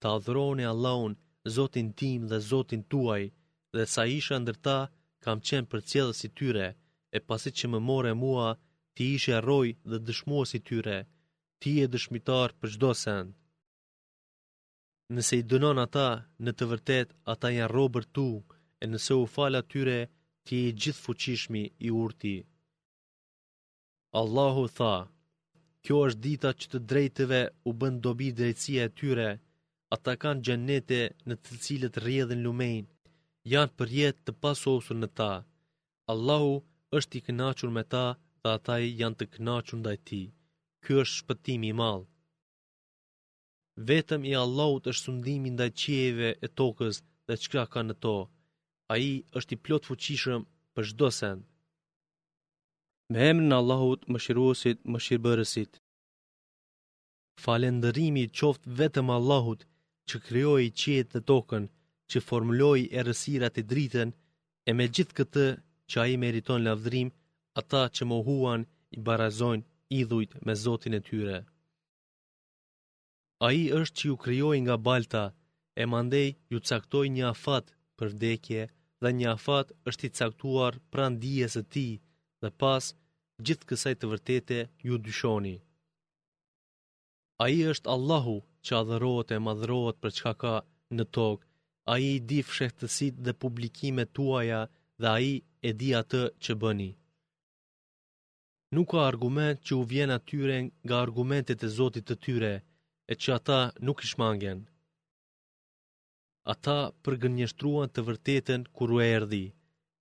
ta 0.01 0.09
dhroni 0.25 0.65
Allahun, 0.73 1.13
Zotin 1.55 1.89
tim 1.99 2.21
dhe 2.31 2.37
Zotin 2.51 2.83
tuaj, 2.91 3.23
dhe 3.75 3.83
sa 3.93 4.01
isha 4.19 4.35
ndërta, 4.41 4.77
kam 5.23 5.37
qenë 5.47 5.69
për 5.71 5.79
cjellës 5.89 6.19
i 6.27 6.29
tyre, 6.37 6.67
e 7.15 7.17
pasit 7.27 7.53
që 7.59 7.65
më 7.71 7.79
more 7.91 8.13
mua, 8.23 8.49
ti 8.99 9.05
ishe 9.17 9.35
roj 9.47 9.67
dhe 9.89 9.97
dëshmuos 10.07 10.49
i 10.57 10.59
tyre, 10.67 10.97
ti 11.61 11.69
e 11.83 11.87
dëshmitar 11.93 12.49
për 12.59 12.69
gjdo 12.75 12.89
send. 13.03 13.35
Nëse 15.15 15.33
i 15.41 15.43
dënon 15.51 15.81
ata, 15.85 16.07
në 16.45 16.51
të 16.57 16.65
vërtet, 16.71 17.09
ata 17.33 17.51
janë 17.57 17.71
robër 17.75 18.05
tu, 18.15 18.25
e 18.83 18.85
nëse 18.91 19.13
u 19.23 19.27
fala 19.35 19.61
tyre, 19.73 19.99
ti 20.45 20.55
e 20.69 20.73
gjithë 20.81 21.03
fuqishmi 21.05 21.63
i 21.87 21.93
urti. 22.03 22.35
Allahu 24.21 24.65
tha, 24.77 24.95
kjo 25.83 25.95
është 26.07 26.23
dita 26.25 26.49
që 26.59 26.65
të 26.71 26.79
drejtëve 26.89 27.41
u 27.69 27.77
bën 27.79 28.01
dobi 28.05 28.31
drejtësia 28.39 28.83
e 28.89 28.93
tyre, 28.99 29.29
ata 29.95 30.17
kanë 30.21 30.43
gjenete 30.47 31.01
në 31.29 31.35
të 31.43 31.61
cilët 31.65 32.01
rjedhen 32.05 32.41
lumejn, 32.47 32.85
janë 33.53 33.75
për 33.77 33.93
jetë 33.99 34.23
të 34.25 34.37
pasosur 34.43 34.97
në 35.03 35.09
ta. 35.19 35.31
Allahu 36.13 36.55
është 36.99 37.15
i 37.19 37.25
kënachur 37.27 37.71
me 37.77 37.83
ta 37.93 38.05
dhe 38.43 38.49
ata 38.57 38.75
janë 39.01 39.17
të 39.19 39.25
knaqur 39.35 39.77
ndaj 39.81 39.97
ti. 40.07 40.21
Ky 40.83 40.91
është 41.01 41.17
shpëtimi 41.21 41.67
i 41.71 41.75
madh. 41.79 42.05
Vetëm 43.89 44.21
i 44.29 44.33
Allahut 44.45 44.85
është 44.91 45.05
sundimi 45.07 45.49
ndaj 45.53 45.69
qijeve 45.81 46.29
e 46.45 46.47
tokës 46.57 46.95
dhe 47.27 47.33
çka 47.43 47.63
ka 47.73 47.81
në 47.87 47.95
to. 48.03 48.15
Ai 48.93 49.07
është 49.37 49.53
i 49.55 49.61
plot 49.63 49.83
fuqishëm 49.89 50.41
për 50.73 50.83
çdo 50.89 51.07
send. 51.19 51.41
Me 53.11 53.19
emrin 53.31 53.53
e 53.53 53.57
Allahut, 53.61 54.01
Mëshiruesit, 54.13 54.79
Mëshirbërësit. 54.91 55.73
Falëndërimi 57.43 58.25
qoftë 58.37 58.69
vetëm 58.79 59.07
Allahut 59.17 59.61
që 60.09 60.15
krijoi 60.25 60.73
qiejet 60.79 61.09
dhe 61.13 61.21
tokën, 61.29 61.63
që 62.09 62.17
formuloi 62.27 62.81
errësirat 62.99 63.55
e 63.61 63.67
dritën 63.71 64.09
e 64.69 64.71
me 64.77 64.85
gjithë 64.95 65.15
këtë 65.17 65.45
që 65.89 65.97
ai 66.03 66.13
meriton 66.23 66.61
lavdrim 66.67 67.09
ata 67.61 67.81
që 67.95 68.03
mohuan 68.13 68.61
i 68.95 68.97
barazojnë 69.07 69.67
idhujt 70.01 70.31
me 70.45 70.53
Zotin 70.63 70.93
e 70.99 71.01
tyre. 71.09 71.37
A 73.45 73.47
i 73.61 73.63
është 73.81 73.95
që 73.97 74.03
ju 74.09 74.15
kryoj 74.23 74.57
nga 74.65 74.75
balta, 74.87 75.23
e 75.81 75.83
mandej 75.93 76.29
ju 76.51 76.57
caktoj 76.69 77.05
një 77.15 77.25
afat 77.33 77.65
për 77.97 78.07
vdekje 78.13 78.61
dhe 79.01 79.09
një 79.17 79.27
afat 79.37 79.67
është 79.89 80.03
i 80.07 80.13
caktuar 80.19 80.73
pran 80.91 81.13
dijes 81.23 81.53
e 81.61 81.63
ti 81.73 81.87
dhe 82.41 82.49
pas 82.61 82.83
gjithë 83.45 83.67
kësaj 83.69 83.95
të 83.97 84.05
vërtete 84.11 84.59
ju 84.87 84.95
dyshoni. 85.07 85.55
A 87.43 87.45
i 87.57 87.59
është 87.71 87.91
Allahu 87.95 88.37
që 88.65 88.71
adhërojt 88.81 89.29
e 89.35 89.41
madhërojt 89.47 89.97
për 90.03 90.11
çka 90.17 90.33
ka 90.43 90.55
në 90.97 91.05
tokë, 91.17 91.45
a 91.91 91.93
i 92.09 92.11
di 92.29 92.39
fshehtësit 92.49 93.15
dhe 93.25 93.37
publikime 93.43 94.03
tuaja 94.17 94.61
dhe 95.01 95.07
a 95.15 95.19
i 95.31 95.35
e 95.67 95.69
di 95.79 95.89
atë 96.01 96.23
që 96.43 96.53
bëni 96.63 96.91
nuk 98.75 98.89
ka 98.93 99.01
argument 99.09 99.61
që 99.67 99.73
u 99.81 99.83
vjen 99.91 100.11
atyre 100.17 100.57
nga 100.85 100.95
argumentet 101.05 101.63
e 101.63 101.69
Zotit 101.77 102.05
të 102.07 102.15
tyre, 102.25 102.53
e 103.11 103.13
që 103.21 103.29
ata 103.37 103.59
nuk 103.85 103.99
i 104.03 104.07
shmangen. 104.11 104.59
Ata 106.53 106.79
përgënjështruan 107.03 107.89
të 107.91 108.01
vërtetën 108.07 108.61
kur 108.75 108.89
u 108.95 108.97
erdi, 109.15 109.45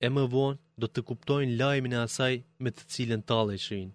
e 0.07 0.09
më 0.15 0.25
vonë 0.35 0.61
do 0.81 0.87
të 0.91 1.01
kuptojnë 1.09 1.57
lajmin 1.61 1.95
e 1.99 2.01
asaj 2.07 2.35
me 2.63 2.71
të 2.73 2.83
cilën 2.93 3.23
talë 3.31 3.53
e 3.57 3.63
shrinë. 3.67 3.95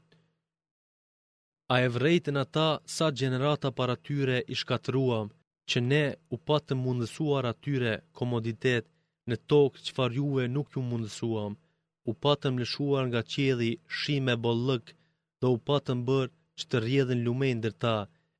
A 1.73 1.75
e 1.85 1.89
vrejtën 1.95 2.37
ata 2.45 2.69
sa 2.95 3.05
gjenerat 3.19 3.63
par 3.77 3.89
atyre 3.95 4.37
i 4.53 4.55
shkatruam, 4.61 5.27
që 5.69 5.77
ne 5.91 6.03
u 6.33 6.37
patë 6.47 6.73
mundësuar 6.83 7.45
atyre 7.53 7.93
komoditet 8.17 8.85
në 9.29 9.35
tokë 9.49 9.81
që 9.85 9.91
farjuve 9.97 10.43
nuk 10.55 10.67
ju 10.75 10.81
mundësuam, 10.91 11.53
u 12.09 12.11
patëm 12.25 12.53
lëshuar 12.61 13.03
nga 13.09 13.21
qedhi 13.33 13.71
shime 13.99 14.33
bollëk 14.43 14.85
dhe 15.39 15.47
u 15.55 15.57
patëm 15.69 15.99
bërë 16.07 16.33
që 16.59 16.65
të 16.69 16.77
rjedhen 16.85 17.23
lumejnë 17.25 17.61
dhe 17.81 17.95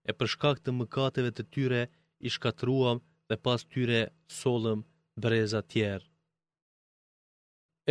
e 0.09 0.11
përshkak 0.19 0.57
të 0.63 0.69
mëkateve 0.79 1.29
të 1.35 1.43
tyre 1.53 1.81
i 2.27 2.29
shkatruam 2.35 2.97
dhe 3.29 3.35
pas 3.45 3.61
tyre 3.71 4.01
solëm 4.39 4.79
breza 5.23 5.61
tjerë. 5.71 6.09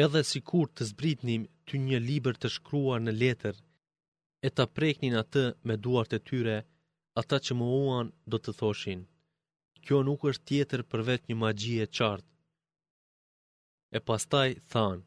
Edhe 0.05 0.21
si 0.31 0.39
kur 0.51 0.67
të 0.73 0.83
zbritnim 0.91 1.43
ty 1.67 1.75
një 1.89 1.99
liber 2.09 2.35
të 2.41 2.49
shkruar 2.57 3.01
në 3.05 3.13
letër, 3.23 3.57
e 4.47 4.49
të 4.57 4.65
preknin 4.77 5.15
atë 5.23 5.45
me 5.69 5.75
duart 5.87 6.13
e 6.19 6.21
tyre, 6.31 6.59
ata 7.23 7.37
që 7.45 7.53
më 7.61 7.67
uan 7.87 8.09
do 8.33 8.37
të 8.43 8.51
thoshin. 8.61 9.03
Kjo 9.85 9.97
nuk 10.09 10.21
është 10.31 10.47
tjetër 10.51 10.81
përvet 10.93 11.23
një 11.29 11.37
magji 11.45 11.77
e 11.87 11.89
qartë. 11.99 12.31
E 13.97 13.99
pastaj 14.09 14.49
thanë, 14.73 15.03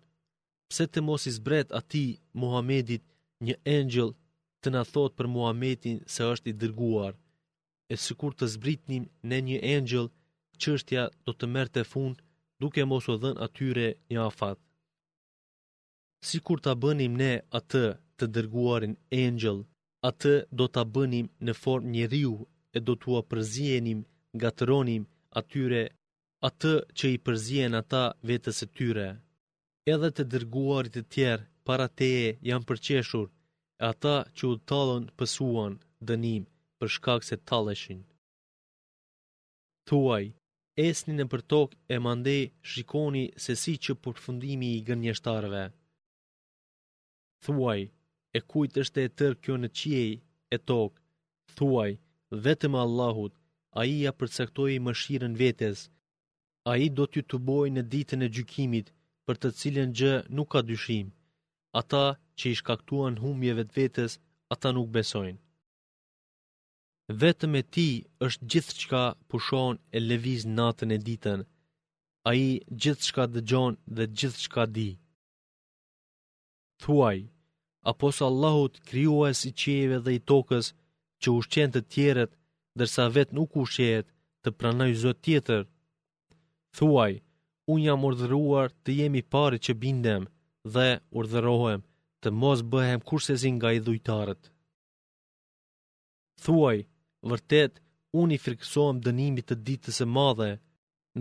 pse 0.71 0.85
të 0.93 1.01
mos 1.07 1.25
i 1.29 1.33
zbret 1.37 1.71
ati 1.79 2.03
Muhamedit 2.41 3.03
një 3.47 3.55
engjël 3.77 4.11
të 4.61 4.73
na 4.75 4.83
thotë 4.93 5.17
për 5.19 5.27
Muhamedin 5.35 5.97
se 6.13 6.25
është 6.33 6.49
i 6.51 6.57
dërguar, 6.61 7.13
e 7.91 7.95
sikur 8.05 8.31
të 8.35 8.45
zbritnim 8.55 9.03
në 9.29 9.37
një 9.47 9.57
engjël, 9.75 10.07
çështja 10.61 11.03
do 11.25 11.31
të 11.35 11.45
merrte 11.55 11.81
fund 11.91 12.15
duke 12.61 12.85
mos 12.91 13.05
u 13.11 13.15
dhënë 13.23 13.41
atyre 13.47 13.87
një 14.11 14.21
afat. 14.29 14.57
Si 16.27 16.37
kur 16.45 16.59
ta 16.65 16.73
bënim 16.83 17.13
ne 17.21 17.33
atë 17.59 17.83
të 18.17 18.25
dërguarin 18.35 18.93
engjel, 19.23 19.57
atë 20.09 20.33
do 20.59 20.65
ta 20.75 20.83
bënim 20.95 21.27
në 21.45 21.53
formë 21.61 21.91
njeriu 21.95 22.33
e 22.71 22.79
do 22.87 22.93
t'ua 23.01 23.21
përzienim, 23.31 23.99
gatëronim 24.41 25.03
atyre, 25.41 25.83
atë 26.49 26.73
që 26.97 27.05
i 27.15 27.19
përzien 27.25 27.73
ata 27.81 28.03
vetës 28.29 28.59
e 28.65 28.67
tyre 28.77 29.09
edhe 29.91 30.09
të 30.15 30.23
dërguarit 30.33 30.93
të 30.97 31.01
tjerë 31.13 31.47
para 31.67 31.87
teje 31.99 32.29
janë 32.49 32.67
përqeshur, 32.69 33.27
ata 33.91 34.13
që 34.35 34.43
u 34.51 34.55
talën 34.71 35.09
pësuan 35.19 35.73
dënim 36.07 36.45
për 36.79 36.91
shkak 36.95 37.21
se 37.29 37.35
talëshin. 37.49 37.99
Tuaj, 39.89 40.25
esni 40.87 41.13
në 41.17 41.25
përtok 41.31 41.75
e 41.95 41.99
mandej 42.05 42.41
shikoni 42.71 43.25
se 43.45 43.57
si 43.63 43.73
që 43.83 43.97
përfundimi 44.03 44.69
i 44.77 44.83
gënjështarëve. 44.87 45.65
Thuaj, 47.45 47.81
e 48.37 48.39
kujt 48.51 48.79
është 48.83 49.01
e 49.07 49.13
tërë 49.17 49.41
kjo 49.43 49.55
në 49.59 49.69
qiej 49.79 50.11
e 50.55 50.57
tokë, 50.69 50.99
thuaj, 51.57 51.91
vetëm 52.45 52.73
Allahut, 52.83 53.33
a 53.79 53.81
i 53.93 53.97
ja 54.05 54.11
përcaktoj 54.19 54.69
i 54.77 54.83
mëshirën 54.85 55.35
vetes, 55.41 55.77
a 56.69 56.71
i 56.85 56.87
do 56.97 57.05
t'ju 57.11 57.21
të 57.29 57.37
boj 57.49 57.67
në 57.75 57.83
ditën 57.93 58.21
e 58.25 58.29
gjykimit, 58.35 58.87
për 59.27 59.37
të 59.43 59.49
cilën 59.59 59.91
gjë 59.99 60.13
nuk 60.37 60.49
ka 60.53 60.61
dyshim. 60.69 61.11
Ata 61.81 62.03
që 62.39 62.51
i 62.53 62.57
shkaktuan 62.59 63.17
humje 63.21 63.53
vetë 63.59 63.75
vetës, 63.79 64.17
ata 64.55 64.73
nuk 64.75 64.89
besojnë. 64.95 65.39
Vetëm 67.21 67.57
e 67.59 67.63
ti 67.73 67.87
është 68.27 68.47
gjithë 68.53 68.75
qka 68.81 69.03
pushon 69.31 69.79
e 69.95 70.01
leviz 70.09 70.43
natën 70.57 70.93
e 70.95 70.99
ditën, 71.07 71.39
a 72.29 72.29
i 72.45 72.47
gjithë 72.81 73.09
qka 73.13 73.25
dëgjon 73.35 73.73
dhe 73.95 74.03
gjithë 74.19 74.45
qka 74.51 74.63
di. 74.75 74.89
Thuaj, 76.81 77.17
apo 77.91 78.07
sa 78.17 78.23
Allahut 78.31 78.75
kryua 78.87 79.25
e 79.31 79.37
si 79.41 79.49
qieve 79.61 79.97
dhe 80.05 80.11
i 80.17 80.21
tokës 80.29 80.65
që 81.21 81.27
ushqen 81.39 81.69
të 81.73 81.81
tjeret, 81.91 82.31
dërsa 82.77 83.03
vetë 83.15 83.35
nuk 83.37 83.51
ushqet 83.63 84.05
të 84.43 84.49
pranaj 84.57 84.91
zot 85.03 85.17
tjetër. 85.25 85.61
Thuaj, 86.77 87.13
unë 87.71 87.85
jam 87.87 88.03
urdhëruar 88.07 88.71
të 88.83 88.91
jemi 88.99 89.21
pari 89.33 89.59
që 89.65 89.73
bindem 89.83 90.23
dhe 90.75 90.87
urdhërohem 91.19 91.81
të 92.21 92.27
mos 92.41 92.59
bëhem 92.73 93.01
kurse 93.09 93.35
zin 93.41 93.55
nga 93.57 93.69
i 93.77 93.79
dhujtarët. 93.85 94.41
Thuaj, 96.43 96.77
vërtet, 97.29 97.73
unë 98.21 98.35
i 98.37 98.41
frikësohem 98.43 98.97
dënimit 99.05 99.45
të 99.47 99.55
ditës 99.67 99.97
e 100.05 100.07
madhe 100.15 100.49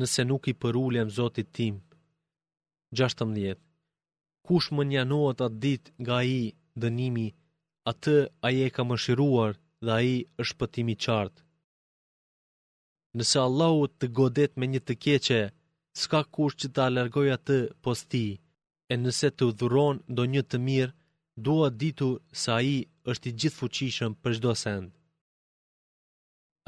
nëse 0.00 0.22
nuk 0.30 0.44
i 0.52 0.58
përullem 0.62 1.08
zotit 1.18 1.48
tim. 1.58 1.74
16. 3.00 3.54
Kush 4.46 4.68
më 4.76 4.82
njanohet 4.92 5.38
atë 5.46 5.60
ditë 5.64 5.90
nga 6.02 6.18
i 6.38 6.42
dënimi, 6.82 7.28
atë 7.90 8.16
a 8.46 8.48
je 8.58 8.66
ka 8.74 8.82
më 8.88 8.96
shiruar 9.04 9.52
dhe 9.84 9.90
a 9.98 10.02
i 10.14 10.16
është 10.42 10.58
pëtimi 10.60 10.96
qartë. 11.04 11.40
Nëse 13.16 13.36
Allahu 13.46 13.82
të 13.98 14.06
godet 14.18 14.52
me 14.58 14.66
një 14.72 14.80
të 14.84 14.94
keqe, 15.04 15.40
s'ka 16.00 16.20
kush 16.34 16.56
që 16.60 16.68
ta 16.76 16.84
lërgoj 16.96 17.28
atë 17.36 17.58
posti, 17.84 18.24
e 18.92 18.94
nëse 19.04 19.28
të 19.36 19.46
dhuron 19.58 19.96
do 20.16 20.22
një 20.32 20.42
të 20.50 20.58
mirë, 20.66 20.94
dua 21.46 21.68
ditu 21.80 22.08
sa 22.42 22.54
i 22.76 22.78
është 23.10 23.28
i 23.30 23.36
gjithë 23.40 23.58
fuqishëm 23.60 24.12
për 24.22 24.32
shdo 24.38 24.52
send. 24.62 24.88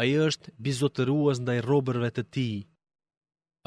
A 0.01 0.03
i 0.11 0.15
është 0.29 0.51
bizotëruas 0.65 1.39
ndaj 1.43 1.59
robërve 1.69 2.09
të 2.17 2.23
ti, 2.35 2.49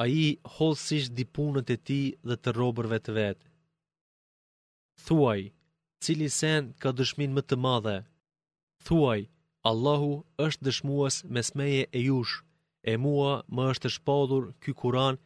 a 0.02 0.04
i 0.24 0.26
holësish 0.54 1.06
dipunët 1.18 1.68
e 1.76 1.76
ti 1.86 2.00
dhe 2.28 2.36
të 2.38 2.50
robërve 2.58 2.98
të 3.04 3.10
vetë. 3.18 3.46
Thuaj, 5.06 5.40
cili 6.04 6.28
sen 6.40 6.62
ka 6.80 6.90
dëshmin 6.98 7.32
më 7.36 7.42
të 7.48 7.56
madhe, 7.64 7.96
thuaj, 8.86 9.20
Allahu 9.70 10.12
është 10.44 10.64
dëshmuas 10.68 11.14
me 11.34 11.40
smeje 11.48 11.82
e 11.98 12.00
jush, 12.08 12.34
e 12.90 12.92
mua 13.04 13.32
më 13.54 13.62
është 13.72 13.88
shpadhur 13.96 14.44
ky 14.62 14.70
kuran 14.80 15.16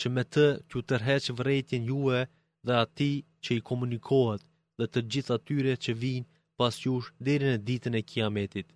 që 0.00 0.10
me 0.14 0.22
të 0.34 0.44
që 0.70 0.82
tërheq 0.90 1.24
vretjen 1.40 1.84
juve 1.90 2.20
dhe 2.66 2.74
ati 2.84 3.12
që 3.44 3.50
i 3.56 3.64
komunikohet 3.68 4.42
dhe 4.78 4.84
të 4.92 5.00
gjitha 5.12 5.36
tyre 5.48 5.74
që 5.84 5.92
vinë 6.02 6.30
pas 6.58 6.74
jush 6.84 7.08
dherën 7.26 7.52
e 7.56 7.62
ditën 7.68 7.94
e 8.00 8.06
kiametit. 8.10 8.66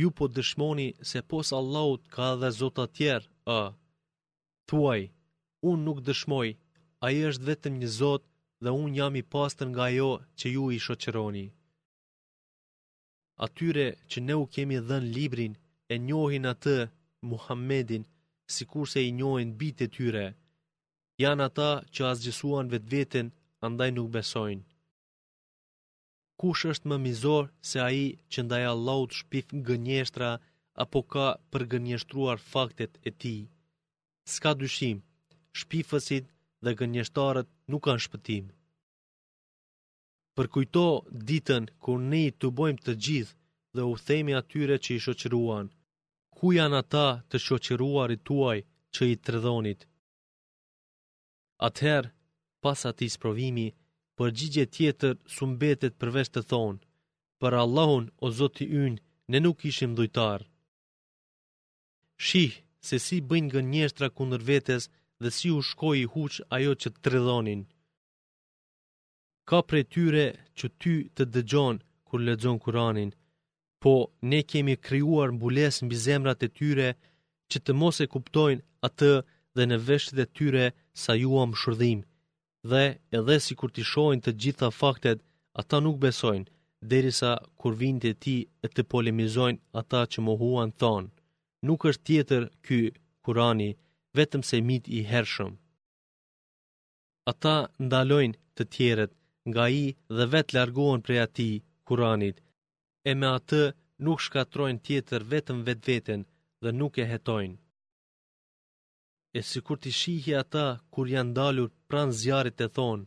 Ju 0.00 0.08
po 0.18 0.24
dëshmoni 0.36 0.88
se 1.10 1.18
pos 1.30 1.48
Allahut 1.60 2.02
ka 2.14 2.28
dhe 2.40 2.48
zota 2.60 2.84
tjerë, 2.96 3.30
a. 3.60 3.60
Thuaj, 4.68 5.02
unë 5.70 5.84
nuk 5.86 5.98
dëshmoj, 6.08 6.48
a 7.04 7.06
i 7.16 7.20
është 7.28 7.46
vetëm 7.50 7.74
një 7.80 7.90
zot 8.00 8.22
dhe 8.64 8.70
unë 8.82 8.96
jam 8.98 9.14
i 9.22 9.28
pastën 9.34 9.68
nga 9.74 9.86
jo 9.98 10.10
që 10.38 10.46
ju 10.54 10.64
i 10.76 10.78
shoqeroni. 10.86 11.46
Atyre 13.44 13.86
që 14.10 14.18
ne 14.26 14.34
u 14.42 14.44
kemi 14.54 14.78
dhenë 14.88 15.12
librin 15.16 15.54
e 15.92 15.94
njohin 16.08 16.46
atë 16.52 16.76
Muhammedin 17.30 18.02
si 18.54 18.62
kurse 18.72 19.00
i 19.06 19.14
njohin 19.20 19.50
bitë 19.60 19.82
e 19.86 19.92
tyre, 19.96 20.26
janë 21.22 21.44
ata 21.48 21.66
që 21.94 22.00
asgjësuan 22.12 22.70
vetë 22.72 22.90
vetën, 22.94 23.28
andaj 23.66 23.90
nuk 23.96 24.08
besojnë. 24.16 24.64
Kush 26.42 26.64
është 26.72 26.88
më 26.90 26.96
mizor 27.04 27.44
se 27.70 27.78
aji 27.88 28.08
që 28.32 28.40
ndaj 28.46 28.64
Allahut 28.72 29.10
shpif 29.20 29.46
gënjeshtra 29.68 30.30
apo 30.84 30.98
ka 31.12 31.26
përgënjeshtruar 31.52 32.38
faktet 32.54 32.92
e 33.08 33.10
ti? 33.22 33.34
Ska 34.34 34.52
dyshim, 34.62 34.98
shpifësit 35.60 36.24
dhe 36.64 36.74
gënjeshtarët 36.80 37.48
nuk 37.70 37.84
kanë 37.86 38.04
shpëtim. 38.06 38.44
Përkujto 40.36 40.84
ditën 41.30 41.64
kur 41.84 41.98
ne 42.10 42.22
i 42.30 42.36
të 42.40 42.48
bojmë 42.58 42.84
të 42.86 42.92
gjithë 43.06 43.36
dhe 43.76 43.82
u 43.92 43.94
themi 44.06 44.32
atyre 44.40 44.76
që 44.84 44.90
i 44.96 45.02
shoqëruan, 45.04 45.66
ku 46.36 46.46
janë 46.58 46.78
ata 46.82 47.06
të 47.30 47.36
shoqëruarit 47.46 48.24
tuaj 48.28 48.58
që 48.94 49.02
i 49.12 49.16
tërdhonit? 49.24 49.80
Atëherë, 51.62 52.10
pas 52.64 52.84
ati 52.88 53.08
sprovimi, 53.14 53.66
për 54.18 54.28
gjigje 54.38 54.64
tjetër 54.76 55.14
sumbetet 55.36 55.96
përveç 56.00 56.28
të 56.34 56.42
thonë, 56.50 56.82
për 57.40 57.52
Allahun 57.62 58.08
o 58.26 58.30
Zoti 58.38 58.66
ynë, 58.80 59.02
ne 59.32 59.38
nuk 59.44 59.64
ishim 59.70 59.94
dhujtarë. 59.96 60.46
Shih, 62.26 62.54
se 62.88 62.98
si 63.04 63.20
bëjnë 63.30 63.52
gën 63.54 63.68
njështra 63.74 64.08
kundër 64.16 64.42
vetes 64.50 64.88
dhe 65.22 65.30
si 65.38 65.48
u 65.58 65.60
shkoj 65.70 65.96
i 66.02 66.08
huqë 66.12 66.44
ajo 66.56 66.72
që 66.82 66.88
të 66.94 67.00
tredhonin. 67.06 67.62
Ka 69.48 69.58
pre 69.68 69.82
tyre 69.92 70.24
që 70.58 70.66
ty 70.80 70.94
të 71.16 71.22
dëgjon 71.34 71.76
kur 72.08 72.18
ledzonë 72.26 72.62
kuranin, 72.64 73.10
po 73.82 73.94
ne 74.30 74.40
kemi 74.50 74.74
kryuar 74.86 75.28
mbules 75.36 75.74
në 75.80 75.88
bizemrat 75.92 76.46
e 76.46 76.48
tyre 76.58 76.88
që 77.50 77.58
të 77.64 77.72
mos 77.80 77.96
e 78.04 78.06
kuptojnë 78.14 78.64
atë 78.88 79.10
dhe 79.56 79.64
në 79.68 79.76
veshët 79.88 80.18
e 80.24 80.26
tyre 80.36 80.64
sa 81.02 81.12
juam 81.22 81.52
shërdhim, 81.60 82.00
dhe 82.70 82.84
edhe 83.18 83.36
si 83.44 83.52
kur 83.60 83.70
t'i 83.74 83.84
shojnë 83.92 84.22
të 84.24 84.30
gjitha 84.42 84.68
faktet, 84.80 85.18
ata 85.60 85.76
nuk 85.84 85.96
besojnë, 86.04 86.50
derisa 86.90 87.32
kur 87.60 87.72
vinë 87.80 88.00
të 88.04 88.10
ti 88.22 88.36
e 88.64 88.68
të 88.74 88.82
polemizojnë 88.92 89.62
ata 89.80 90.00
që 90.12 90.18
mohuan 90.28 90.70
thonë. 90.80 91.08
Nuk 91.66 91.80
është 91.90 92.04
tjetër 92.08 92.42
ky 92.66 92.78
kurani, 93.24 93.70
vetëm 94.18 94.42
se 94.48 94.56
mit 94.68 94.84
i 94.98 95.00
hershëm. 95.10 95.52
Ata 97.32 97.56
ndalojnë 97.86 98.38
të 98.56 98.62
tjeret 98.74 99.12
nga 99.50 99.64
i 99.82 99.84
dhe 100.16 100.24
vetë 100.32 100.54
largohen 100.56 101.00
prej 101.06 101.20
ati 101.26 101.50
kuranit, 101.88 102.36
e 103.10 103.12
me 103.20 103.28
atë 103.38 103.62
nuk 104.04 104.18
shkatrojnë 104.26 104.82
tjetër 104.86 105.20
vetëm 105.32 105.58
vetë 105.68 105.84
vetën 105.90 106.20
dhe 106.62 106.70
nuk 106.80 106.94
e 107.02 107.04
hetojnë 107.12 107.56
e 109.38 109.42
si 109.48 109.58
kur 109.66 109.76
të 109.82 109.90
shihi 109.98 110.32
ata 110.42 110.66
kur 110.94 111.08
janë 111.14 111.34
dalur 111.38 111.70
pran 111.88 112.10
zjarit 112.20 112.62
e 112.66 112.68
thonë, 112.76 113.06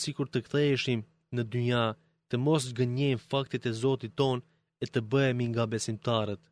si 0.00 0.10
kur 0.16 0.26
të 0.30 0.38
këtheshim 0.44 1.00
në 1.36 1.42
dynja 1.52 1.80
të 2.30 2.36
mos 2.44 2.64
gënjen 2.78 3.18
faktit 3.30 3.64
e 3.70 3.72
zotit 3.82 4.12
tonë 4.20 4.44
e 4.82 4.86
të 4.92 5.00
bëhemi 5.10 5.46
nga 5.50 5.64
besimtarët. 5.72 6.42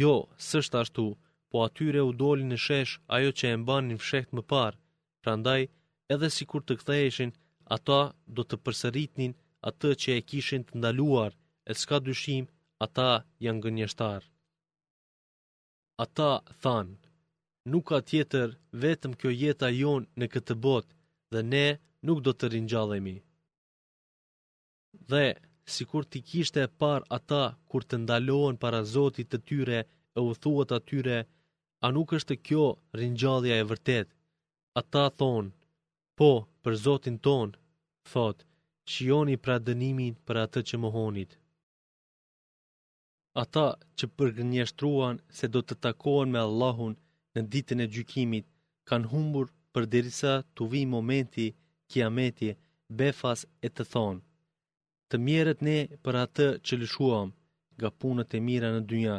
Jo, 0.00 0.14
sështë 0.48 0.76
ashtu, 0.82 1.04
po 1.50 1.56
atyre 1.66 2.00
u 2.08 2.10
doli 2.22 2.44
në 2.48 2.58
shesh 2.64 2.94
ajo 3.16 3.30
që 3.38 3.44
e 3.52 3.58
mbanin 3.62 3.92
një 3.98 4.00
fshekt 4.02 4.30
më 4.36 4.42
parë, 4.52 4.80
prandaj, 5.22 5.62
edhe 6.14 6.28
si 6.34 6.44
kur 6.50 6.62
të 6.64 6.72
këtheshin, 6.80 7.30
ata 7.76 8.00
do 8.34 8.42
të 8.46 8.56
përsëritnin 8.64 9.32
atë 9.70 9.90
që 10.00 10.08
e 10.18 10.26
kishin 10.30 10.62
të 10.66 10.72
ndaluar, 10.80 11.32
e 11.70 11.72
s'ka 11.80 11.96
dyshim, 12.06 12.44
ata 12.86 13.08
janë 13.44 13.60
gënjështarë. 13.64 14.26
Ata 16.04 16.30
thanë, 16.62 16.92
nuk 17.70 17.86
ka 17.90 17.98
tjetër 18.10 18.48
vetëm 18.82 19.12
kjo 19.20 19.30
jeta 19.42 19.68
jonë 19.80 20.08
në 20.18 20.26
këtë 20.32 20.54
botë 20.64 20.94
dhe 21.32 21.40
ne 21.52 21.66
nuk 22.06 22.18
do 22.26 22.32
të 22.34 22.44
rinjallemi. 22.54 23.16
Dhe, 25.10 25.26
si 25.72 25.82
kur 25.90 26.04
ti 26.12 26.20
kishte 26.30 26.60
e 26.66 26.72
par 26.80 27.00
ata 27.16 27.42
kur 27.70 27.82
të 27.86 27.96
ndalohen 28.02 28.56
para 28.62 28.80
Zotit 28.94 29.28
të 29.30 29.38
tyre 29.48 29.78
e 30.18 30.20
u 30.28 30.30
thuat 30.42 30.70
atyre, 30.78 31.18
a 31.84 31.86
nuk 31.96 32.08
është 32.18 32.34
kjo 32.46 32.64
rinjallja 33.00 33.54
e 33.60 33.68
vërtet? 33.70 34.08
Ata 34.80 35.04
thonë, 35.18 35.50
po, 36.18 36.30
për 36.62 36.72
Zotin 36.84 37.16
tonë, 37.26 37.56
thotë, 38.10 38.44
shioni 38.90 39.36
pra 39.44 39.56
dënimin 39.66 40.14
për 40.26 40.36
atë 40.44 40.60
që 40.68 40.76
më 40.82 40.90
honit. 40.96 41.30
Ata 43.42 43.66
që 43.96 44.04
përgënjështruan 44.16 45.16
se 45.36 45.44
do 45.54 45.60
të 45.64 45.74
takohen 45.84 46.28
me 46.34 46.40
Allahun 46.48 46.94
në 47.36 47.42
ditën 47.52 47.80
e 47.84 47.90
gjykimit 47.94 48.46
kanë 48.90 49.10
humbur 49.12 49.50
për 49.72 49.86
derisa 49.92 50.32
të 50.56 50.66
vi 50.72 50.80
momenti 50.94 51.46
kiameti 51.92 52.50
befas 53.00 53.46
e 53.66 53.68
të 53.72 53.84
thonë. 53.92 54.20
Të 55.08 55.16
mjerët 55.26 55.60
ne 55.68 55.78
për 56.04 56.18
atë 56.24 56.46
që 56.66 56.78
lëshuam 56.82 57.30
ga 57.80 57.90
punët 58.00 58.36
e 58.36 58.40
mira 58.48 58.68
në 58.74 58.82
dynja, 58.90 59.18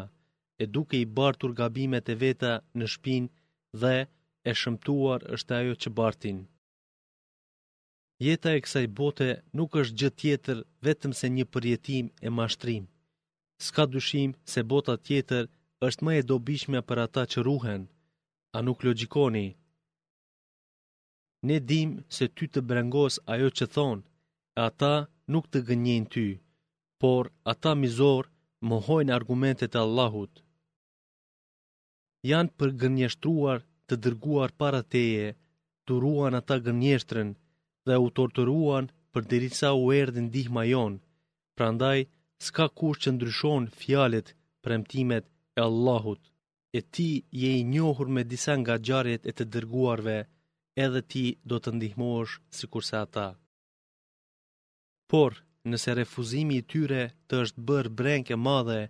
e 0.62 0.66
duke 0.76 0.98
i 1.02 1.10
bartur 1.18 1.52
gabimet 1.60 2.06
e 2.14 2.20
veta 2.24 2.54
në 2.78 2.86
shpin 2.94 3.24
dhe 3.82 3.96
e 4.06 4.52
shëmtuar 4.62 5.22
është 5.36 5.54
ajo 5.60 5.74
që 5.82 5.90
bartin. 6.00 6.40
Jeta 8.26 8.50
e 8.56 8.62
kësaj 8.64 8.86
bote 9.00 9.30
nuk 9.58 9.72
është 9.82 9.98
gjë 10.00 10.12
tjetër 10.22 10.58
vetëm 10.88 11.12
se 11.20 11.28
një 11.36 11.46
përjetim 11.54 12.06
e 12.28 12.30
mashtrim. 12.40 12.86
Ska 13.66 13.84
dushim 13.94 14.30
se 14.52 14.62
bota 14.72 14.94
tjetër 15.08 15.44
është 15.88 16.04
më 16.06 16.12
e 16.20 16.26
dobishme 16.32 16.80
për 16.88 16.98
ata 17.06 17.24
që 17.32 17.40
ruhen, 17.48 17.84
a 18.56 18.60
nuk 18.62 18.82
logikoni? 18.88 19.56
Ne 21.48 21.58
dim 21.72 21.90
se 22.16 22.26
ty 22.40 22.46
të 22.54 22.60
brengos 22.72 23.16
ajo 23.36 23.50
që 23.58 23.66
thonë, 23.76 24.06
e 24.58 24.60
ata 24.72 24.94
nuk 25.34 25.46
të 25.52 25.60
gënjen 25.70 26.06
ty, 26.14 26.28
por 27.02 27.24
ata 27.54 27.72
mizor 27.84 28.24
më 28.68 28.76
hojnë 28.88 29.16
argumentet 29.20 29.74
e 29.78 29.84
Allahut. 29.86 30.34
Janë 32.32 32.52
për 32.58 32.70
gënjeshtruar 32.82 33.60
të 33.88 33.94
dërguar 34.04 34.52
para 34.62 34.82
teje, 34.94 35.30
të 35.86 35.92
ruan 36.04 36.38
ata 36.42 36.56
gënjeshtrën 36.66 37.30
dhe 37.88 37.96
u 38.06 38.08
torturuan 38.18 38.86
për 39.14 39.22
dirisa 39.32 39.70
u 39.84 39.86
erdhin 40.02 40.28
dihma 40.36 40.64
jonë, 40.74 41.00
prandaj 41.58 42.00
s'ka 42.46 42.66
kush 42.78 43.00
që 43.04 43.10
ndryshon 43.14 43.64
fjalet 43.80 44.28
për 44.62 44.70
emtimet 44.78 45.26
e 45.58 45.60
Allahut 45.70 46.24
e 46.78 46.82
ti 46.90 47.22
je 47.32 47.50
i 47.60 47.64
njohur 47.74 48.08
me 48.16 48.24
disa 48.32 48.54
nga 48.62 48.76
gjarjet 48.86 49.24
e 49.30 49.32
të 49.38 49.44
dërguarve, 49.54 50.18
edhe 50.86 51.02
ti 51.12 51.26
do 51.50 51.58
të 51.64 51.70
ndihmosh 51.76 52.32
si 52.58 52.66
kurse 52.74 52.96
ata. 53.06 53.28
Por, 55.12 55.32
nëse 55.72 55.90
refuzimi 56.02 56.56
i 56.60 56.66
tyre 56.72 57.04
të 57.28 57.34
është 57.44 57.62
bërë 57.68 57.94
brengë 58.00 58.34
e 58.36 58.38
madhe, 58.48 58.82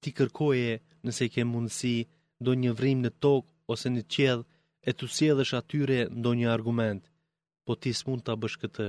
ti 0.00 0.08
kërkoje 0.18 0.72
nëse 1.06 1.24
ke 1.34 1.42
mundësi 1.52 1.96
do 2.46 2.50
një 2.62 2.72
vrim 2.78 2.98
në 3.04 3.10
tokë 3.22 3.50
ose 3.72 3.88
në 3.94 4.02
qedhë 4.14 4.46
e 4.88 4.90
të 4.98 5.04
sjedhësh 5.16 5.54
atyre 5.60 5.98
do 6.24 6.30
një 6.38 6.48
argument, 6.56 7.02
po 7.64 7.72
ti 7.82 7.90
s'mun 8.00 8.20
të 8.22 8.36
bësh 8.42 8.58
këtë. 8.62 8.88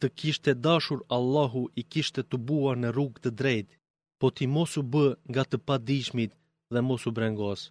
Të 0.00 0.06
kishtë 0.18 0.52
e 0.52 0.54
dashur 0.66 1.00
Allahu 1.16 1.64
i 1.80 1.82
kishtë 1.92 2.20
e 2.22 2.26
të 2.30 2.36
buar 2.46 2.76
në 2.80 2.94
rrugë 2.94 3.20
të 3.24 3.30
drejtë, 3.40 3.72
po 4.20 4.26
ti 4.36 4.44
mosu 4.56 4.80
bë 4.92 5.04
nga 5.32 5.42
të 5.50 5.56
padishmit 5.68 6.32
dhe 6.72 6.80
mosu 6.90 7.10
brengosë 7.18 7.68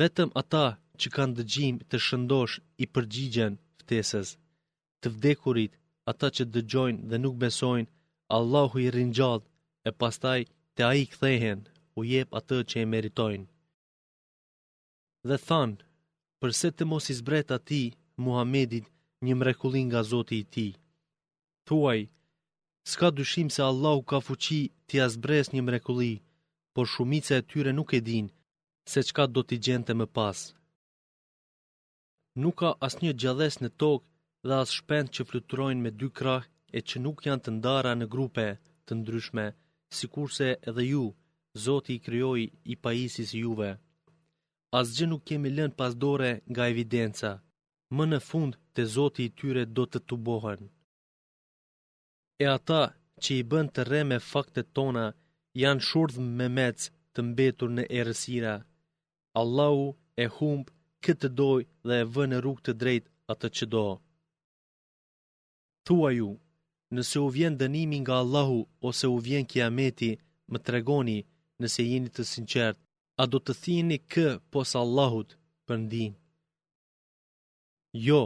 vetëm 0.00 0.28
ata 0.40 0.64
që 1.00 1.08
kanë 1.16 1.34
dëgjim 1.38 1.76
të 1.90 1.96
shëndosh 2.06 2.54
i 2.82 2.86
përgjigjen 2.94 3.54
ftesës. 3.80 4.28
Të 5.00 5.08
vdekurit, 5.14 5.72
ata 6.12 6.28
që 6.36 6.44
dëgjojnë 6.54 7.06
dhe 7.10 7.18
nuk 7.22 7.36
besojnë, 7.42 7.88
Allahu 8.36 8.76
i 8.84 8.90
rinjall 8.96 9.40
e 9.84 9.90
pastaj 10.00 10.40
te 10.74 10.82
ai 10.90 11.02
kthehen, 11.12 11.60
u 11.98 12.04
jep 12.12 12.30
atë 12.40 12.58
që 12.70 12.76
e 12.82 12.90
meritojnë. 12.92 13.46
Dhe 15.28 15.36
thanë, 15.48 15.80
përse 16.40 16.68
të 16.76 16.84
mos 16.90 17.04
i 17.12 17.14
zbret 17.20 17.48
ati 17.58 17.82
Muhamedit 18.24 18.84
një 19.24 19.34
mrekullin 19.40 19.86
nga 19.88 20.00
Zoti 20.10 20.36
i 20.42 20.48
tij. 20.54 20.72
Thuaj, 21.66 22.00
s'ka 22.90 23.08
dyshim 23.16 23.48
se 23.54 23.62
Allahu 23.70 24.00
ka 24.10 24.18
fuqi 24.26 24.60
t'i 24.86 24.96
azbres 25.06 25.46
një 25.52 25.60
mrekulli, 25.68 26.14
por 26.74 26.86
shumica 26.92 27.34
e 27.38 27.46
tyre 27.50 27.72
nuk 27.78 27.90
e 27.98 28.00
dinë 28.08 28.30
se 28.90 29.00
qka 29.08 29.24
do 29.34 29.40
t'i 29.46 29.56
gjente 29.66 29.92
më 30.00 30.06
pas. 30.16 30.38
Nuk 32.42 32.56
ka 32.60 32.70
as 32.86 32.94
një 33.02 33.12
gjales 33.20 33.54
në 33.62 33.68
tokë 33.80 34.06
dhe 34.46 34.54
as 34.62 34.70
shpend 34.76 35.08
që 35.14 35.22
fluturojnë 35.28 35.82
me 35.84 35.90
dy 36.00 36.08
krah 36.18 36.44
e 36.76 36.78
që 36.88 36.96
nuk 37.04 37.18
janë 37.26 37.42
të 37.44 37.50
ndara 37.58 37.92
në 37.96 38.06
grupe 38.14 38.46
të 38.86 38.92
ndryshme, 38.98 39.46
si 39.96 40.04
kurse 40.14 40.48
edhe 40.68 40.84
ju, 40.92 41.04
Zoti 41.64 41.92
i 41.96 42.02
kryoj 42.06 42.42
i 42.72 42.74
pajisis 42.84 43.30
juve. 43.42 43.70
As 44.78 44.86
gjë 44.96 45.06
nuk 45.10 45.22
kemi 45.28 45.50
lënë 45.56 45.76
pas 45.80 45.92
dore 46.02 46.30
nga 46.52 46.64
evidenca, 46.72 47.32
më 47.96 48.04
në 48.10 48.18
fund 48.28 48.52
të 48.74 48.82
Zoti 48.94 49.22
i 49.26 49.34
tyre 49.38 49.62
do 49.76 49.84
të 49.90 49.98
të 50.08 50.14
bohen. 50.26 50.62
E 52.44 52.46
ata 52.56 52.82
që 53.22 53.30
i 53.40 53.42
bën 53.50 53.66
të 53.74 53.82
re 53.90 54.00
me 54.10 54.18
faktet 54.32 54.68
tona, 54.76 55.06
janë 55.62 55.84
shurdh 55.88 56.18
me 56.38 56.46
mecë 56.58 56.86
të 57.14 57.18
mbetur 57.30 57.68
në 57.76 57.84
erësira, 57.98 58.54
Allahu 59.40 59.82
e 60.22 60.24
humb 60.36 60.66
këtë 61.06 61.28
doj 61.40 61.60
dhe 61.86 61.94
e 62.02 62.06
vë 62.14 62.24
në 62.30 62.38
rrug 62.44 62.58
të 62.66 62.72
drejt 62.82 63.04
atë 63.32 63.48
që 63.56 63.64
do. 63.74 63.82
Thua 65.86 66.08
ju, 66.18 66.30
nëse 66.96 67.16
u 67.26 67.28
vjen 67.36 67.58
dënimi 67.60 67.98
nga 68.02 68.14
Allahu 68.24 68.58
ose 68.88 69.06
u 69.14 69.16
vjen 69.26 69.44
kiameti, 69.50 70.10
më 70.50 70.58
tregoni 70.66 71.18
nëse 71.60 71.80
jeni 71.90 72.10
të 72.16 72.22
sinqert, 72.32 72.78
a 73.22 73.22
do 73.32 73.38
të 73.42 73.52
thini 73.62 73.98
kë 74.12 74.28
posa 74.54 74.78
Allahut 74.84 75.28
për 75.66 75.76
ndim? 75.84 76.12
Jo, 78.08 78.20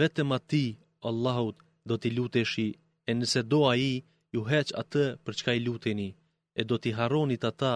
vetëm 0.00 0.28
ati 0.38 0.66
Allahut 1.10 1.56
do 1.88 1.94
t'i 2.00 2.10
luteshi, 2.16 2.68
e 3.08 3.10
nëse 3.20 3.40
do 3.52 3.60
a 3.72 3.74
i, 3.92 3.94
ju 4.34 4.40
heq 4.50 4.68
atë 4.82 5.04
për 5.24 5.32
çka 5.38 5.50
i 5.58 5.64
luteni, 5.66 6.08
e 6.60 6.62
do 6.68 6.74
t'i 6.82 6.90
haronit 6.98 7.42
ata, 7.50 7.74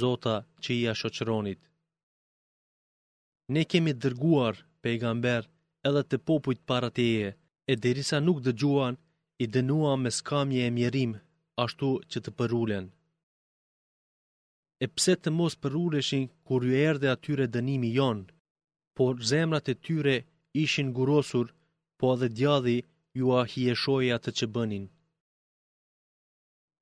zota 0.00 0.36
që 0.62 0.70
i 0.80 0.84
ashoqronit 0.92 1.60
ne 3.52 3.62
kemi 3.70 3.92
dërguar 4.02 4.54
pejgamber 4.82 5.44
edhe 5.88 6.02
të 6.08 6.16
popujt 6.28 6.60
para 6.70 6.90
teje, 6.98 7.28
e 7.70 7.72
derisa 7.84 8.18
nuk 8.26 8.38
dëgjuan, 8.46 8.94
i 9.42 9.44
dënua 9.54 9.92
me 10.02 10.10
skamje 10.18 10.62
e 10.68 10.74
mjerim, 10.76 11.12
ashtu 11.64 11.88
që 12.10 12.18
të 12.24 12.30
përulen. 12.38 12.86
E 14.84 14.86
pse 14.94 15.12
të 15.20 15.30
mos 15.38 15.54
përuleshin 15.62 16.24
kur 16.46 16.60
ju 16.68 16.72
erdhe 16.88 17.08
atyre 17.14 17.46
dënimi 17.54 17.90
jon, 17.98 18.18
por 18.96 19.12
zemrat 19.30 19.66
e 19.72 19.74
tyre 19.84 20.16
ishin 20.64 20.88
gurosur, 20.96 21.46
po 21.98 22.06
edhe 22.14 22.28
djadhi 22.38 22.78
ju 23.18 23.26
a 23.38 23.40
hieshoj 23.52 24.06
atë 24.16 24.30
që 24.38 24.46
bënin. 24.54 24.84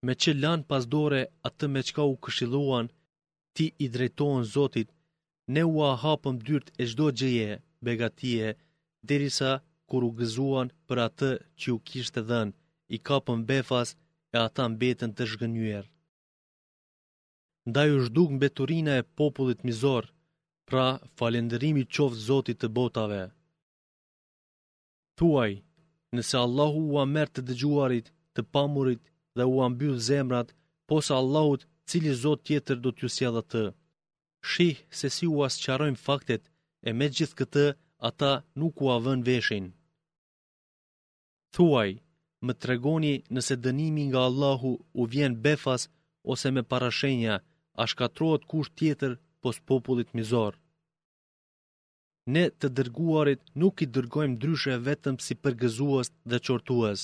Me 0.05 0.12
që 0.22 0.31
lanë 0.42 0.68
pasdore 0.70 1.20
atë 1.48 1.66
me 1.72 1.81
qka 1.88 2.03
u 2.12 2.16
këshiluan, 2.25 2.87
ti 3.55 3.64
i 3.85 3.87
drejtojnë 3.94 4.51
Zotit, 4.55 4.88
Ne 5.55 5.62
u 5.75 5.77
ahapëm 5.93 6.37
dyrt 6.47 6.67
e 6.83 6.85
zdo 6.93 7.07
gjëje, 7.19 7.51
begatije, 7.87 8.49
derisa 9.09 9.51
kur 9.88 10.03
u 10.09 10.11
gëzuan 10.19 10.69
për 10.88 10.99
atë 11.07 11.31
që 11.61 11.67
u 11.77 11.79
kishtë 11.88 12.23
dhenë, 12.31 12.55
i 12.95 12.97
kapëm 13.09 13.41
befas 13.51 13.88
e 14.35 14.37
ata 14.47 14.62
mbetën 14.73 15.11
të 15.17 15.25
zhgënjër. 15.31 15.85
Ndaj 17.69 17.88
u 17.97 17.99
zhduk 18.07 18.29
mbeturina 18.37 18.93
e 19.01 19.07
popullit 19.19 19.61
mizor, 19.69 20.05
pra 20.69 20.87
falenderimi 21.19 21.85
qoftë 21.95 22.23
zotit 22.29 22.59
të 22.61 22.69
botave. 22.79 23.23
Tuaj, 25.19 25.53
nëse 26.17 26.37
Allahu 26.47 26.81
u 26.93 26.95
amertë 27.05 27.35
të 27.38 27.43
dëgjuarit, 27.51 28.07
të 28.35 28.41
pamurit 28.55 29.03
dhe 29.37 29.45
u 29.55 29.57
ambyllë 29.69 30.03
zemrat, 30.09 30.49
posa 30.88 31.12
Allahut 31.23 31.69
cili 31.91 32.12
zot 32.25 32.41
tjetër 32.49 32.77
do 32.85 32.91
t'ju 32.97 33.09
s'jadha 33.15 33.43
të 33.53 33.65
shih 34.50 34.76
se 34.98 35.09
si 35.16 35.26
u 35.31 35.38
asqarojmë 35.48 36.02
faktet 36.07 36.42
e 36.87 36.90
me 36.98 37.07
gjithë 37.16 37.38
këtë 37.40 37.66
ata 38.09 38.31
nuk 38.61 38.83
u 38.83 38.88
avën 38.96 39.20
veshin. 39.28 39.66
Thuaj, 41.55 41.90
më 42.46 42.52
tregoni 42.62 43.14
nëse 43.35 43.55
dënimi 43.64 44.02
nga 44.11 44.20
Allahu 44.28 44.70
u 45.00 45.02
vjen 45.12 45.35
befas 45.44 45.83
ose 46.33 46.46
me 46.55 46.62
parashenja, 46.72 47.35
a 47.81 47.83
shkatrohet 47.90 48.42
kush 48.50 48.70
tjetër 48.78 49.12
pos 49.42 49.57
popullit 49.68 50.11
mizor. 50.16 50.52
Ne 52.35 52.44
të 52.61 52.66
dërguarit 52.76 53.40
nuk 53.61 53.76
i 53.85 53.87
dërgojmë 53.94 54.38
dryshe 54.42 54.74
vetëm 54.88 55.16
si 55.24 55.35
përgëzuas 55.42 56.09
dhe 56.31 56.38
qortuas, 56.46 57.00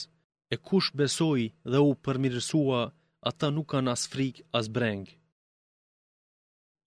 e 0.55 0.57
kush 0.67 0.89
besoi 0.99 1.45
dhe 1.71 1.79
u 1.89 1.91
përmirësua, 2.05 2.83
ata 3.29 3.47
nuk 3.57 3.69
kanë 3.73 3.91
as 3.95 4.03
frik 4.13 4.37
as 4.59 4.67
brengë. 4.77 5.13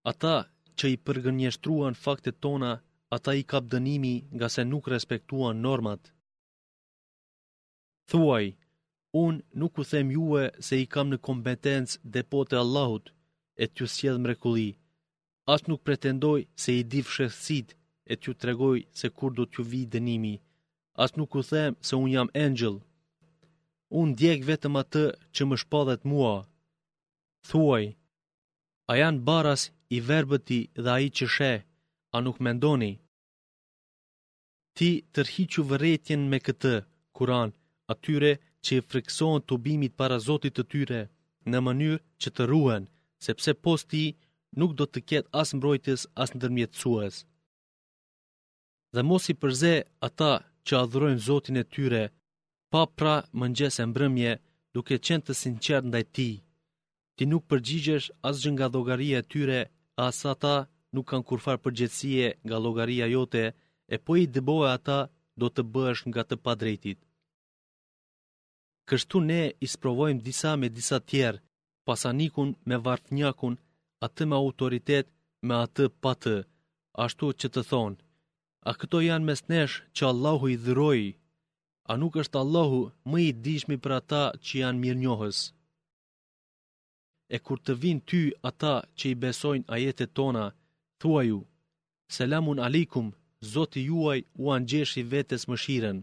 Ata 0.09 0.35
që 0.79 0.89
i 0.95 0.97
përgënjështruan 1.05 1.95
faktet 2.05 2.39
tona, 2.43 2.71
ata 3.15 3.31
i 3.41 3.43
kap 3.51 3.65
dënimi 3.73 4.13
nga 4.35 4.47
se 4.55 4.61
nuk 4.71 4.87
respektuan 4.95 5.61
normat. 5.67 6.01
Thuaj, 8.09 8.45
unë 9.25 9.43
nuk 9.59 9.73
u 9.81 9.83
them 9.91 10.07
juve 10.17 10.45
se 10.67 10.75
i 10.83 10.85
kam 10.93 11.07
në 11.09 11.17
kompetencë 11.27 11.99
depote 12.15 12.55
Allahut, 12.63 13.05
e 13.63 13.65
t'ju 13.71 13.85
sjedh 13.95 14.19
mrekulli. 14.23 14.69
As 15.53 15.61
nuk 15.69 15.83
pretendoj 15.87 16.39
se 16.61 16.71
i 16.79 16.83
divë 16.91 17.11
shëthësit, 17.15 17.67
e 18.11 18.13
t'ju 18.19 18.31
tregoj 18.41 18.77
se 18.99 19.07
kur 19.17 19.31
do 19.37 19.43
t'ju 19.51 19.63
vi 19.71 19.81
dënimi. 19.93 20.35
As 21.03 21.11
nuk 21.17 21.31
u 21.39 21.41
them 21.51 21.71
se 21.87 21.93
unë 22.03 22.13
jam 22.15 22.29
angel. 22.45 22.75
Unë 23.99 24.15
djek 24.19 24.39
vetëm 24.51 24.73
atë 24.81 25.03
që 25.35 25.41
më 25.47 25.55
shpadhet 25.61 26.01
mua. 26.11 26.33
Thuaj, 27.49 27.83
a 28.91 28.93
janë 29.01 29.21
baras 29.29 29.63
i 29.95 29.97
verbëti 30.09 30.59
dhe 30.83 30.91
a 30.95 30.97
i 31.05 31.09
që 31.17 31.25
she, 31.35 31.51
a 32.15 32.17
nuk 32.25 32.37
mendoni. 32.45 32.93
Ti 34.77 34.89
tërhiqu 35.13 35.61
vëretjen 35.69 36.21
me 36.31 36.37
këtë, 36.47 36.75
kuran, 37.17 37.49
atyre 37.93 38.31
që 38.63 38.71
i 38.77 38.85
friksohen 38.89 39.41
të 39.47 39.55
bimit 39.65 39.93
para 39.99 40.17
zotit 40.27 40.53
të 40.55 40.63
tyre, 40.71 41.01
në 41.51 41.57
mënyrë 41.65 41.99
që 42.21 42.29
të 42.35 42.43
ruhen, 42.51 42.83
sepse 43.25 43.51
post 43.65 43.85
ti 43.91 44.05
nuk 44.59 44.71
do 44.79 44.85
të 44.91 44.99
ketë 45.09 45.31
as 45.41 45.49
mbrojtës 45.57 46.01
as 46.21 46.29
në 46.31 46.39
dërmjetësues. 46.43 47.15
Dhe 48.93 49.01
mos 49.09 49.23
i 49.33 49.35
përze 49.41 49.73
ata 50.07 50.33
që 50.65 50.73
adhrojnë 50.83 51.23
zotin 51.27 51.55
e 51.63 51.65
tyre, 51.73 52.03
pa 52.71 52.81
pra 52.97 53.15
mëngjes 53.39 53.75
e 53.83 53.85
mbrëmje, 53.91 54.31
duke 54.73 54.95
qenë 55.05 55.23
të 55.25 55.33
sinqerë 55.41 55.87
ndaj 55.89 56.03
ti. 56.15 56.29
Ti 57.15 57.23
nuk 57.31 57.43
përgjigjesh 57.49 58.07
asë 58.27 58.41
gjënga 58.43 58.67
nga 58.87 58.95
e 59.21 59.23
tyre 59.33 59.61
asë 60.07 60.27
ata 60.33 60.55
nuk 60.93 61.05
kanë 61.11 61.27
kurfar 61.29 61.57
përgjëtsie 61.65 62.25
nga 62.47 62.57
logaria 62.65 63.07
jote, 63.15 63.45
e 63.93 63.95
po 64.05 64.11
i 64.23 64.25
dëboja 64.35 64.69
ata 64.77 64.99
do 65.41 65.47
të 65.53 65.61
bësh 65.73 66.01
nga 66.09 66.23
të 66.27 66.35
padrejtit. 66.45 66.99
Kështu 68.89 69.17
ne 69.29 69.41
isprovojmë 69.67 70.23
disa 70.27 70.51
me 70.59 70.67
disa 70.77 70.97
tjerë, 71.09 71.41
pasanikun 71.87 72.49
me 72.67 72.75
vartënjakun, 72.85 73.53
atë 74.05 74.21
me 74.29 74.35
autoritet, 74.43 75.07
me 75.47 75.55
atë 75.65 75.83
patë, 76.03 76.37
ashtu 77.03 77.25
që 77.39 77.47
të 77.53 77.61
thonë, 77.71 77.99
a 78.69 78.71
këto 78.79 78.97
janë 79.09 79.27
mesnesh 79.29 79.75
që 79.95 80.03
Allahu 80.11 80.45
i 80.53 80.57
dhërojë, 80.65 81.09
a 81.91 81.93
nuk 82.01 82.13
është 82.23 82.39
Allahu 82.43 82.81
më 83.11 83.17
i 83.29 83.31
dishmi 83.45 83.77
për 83.83 83.91
ata 83.99 84.23
që 84.45 84.53
janë 84.63 84.81
mirë 84.83 85.01
njohës 85.05 85.39
e 87.35 87.37
kur 87.45 87.57
të 87.65 87.73
vin 87.83 87.99
ty 88.09 88.21
ata 88.49 88.73
që 88.97 89.05
i 89.11 89.17
besojnë 89.23 89.69
ajetet 89.75 90.11
tona, 90.17 90.45
thua 90.99 91.21
ju, 91.29 91.39
selamun 92.15 92.59
alikum, 92.67 93.07
zoti 93.53 93.81
juaj 93.89 94.19
u 94.43 94.51
angjesh 94.57 94.93
i 95.01 95.07
vetes 95.11 95.43
më 95.49 95.57
shiren, 95.63 95.99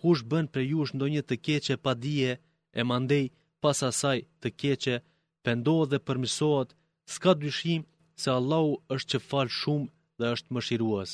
kush 0.00 0.22
bën 0.30 0.46
për 0.52 0.62
jush 0.70 0.92
ndo 0.96 1.06
një 1.14 1.22
të 1.26 1.36
keqe 1.46 1.76
pa 1.84 1.92
dije, 2.04 2.32
e 2.78 2.80
mandej 2.90 3.24
pas 3.62 3.78
asaj 3.90 4.18
të 4.42 4.48
keqe, 4.60 4.96
pëndohë 5.44 5.86
dhe 5.92 5.98
përmisohet, 6.06 6.70
s'ka 7.12 7.32
dyshim 7.42 7.82
se 8.20 8.28
Allahu 8.38 8.72
është 8.94 9.10
që 9.12 9.18
falë 9.28 9.56
shumë 9.60 9.92
dhe 10.18 10.26
është 10.34 10.50
më 10.54 10.60
shiruas. 10.66 11.10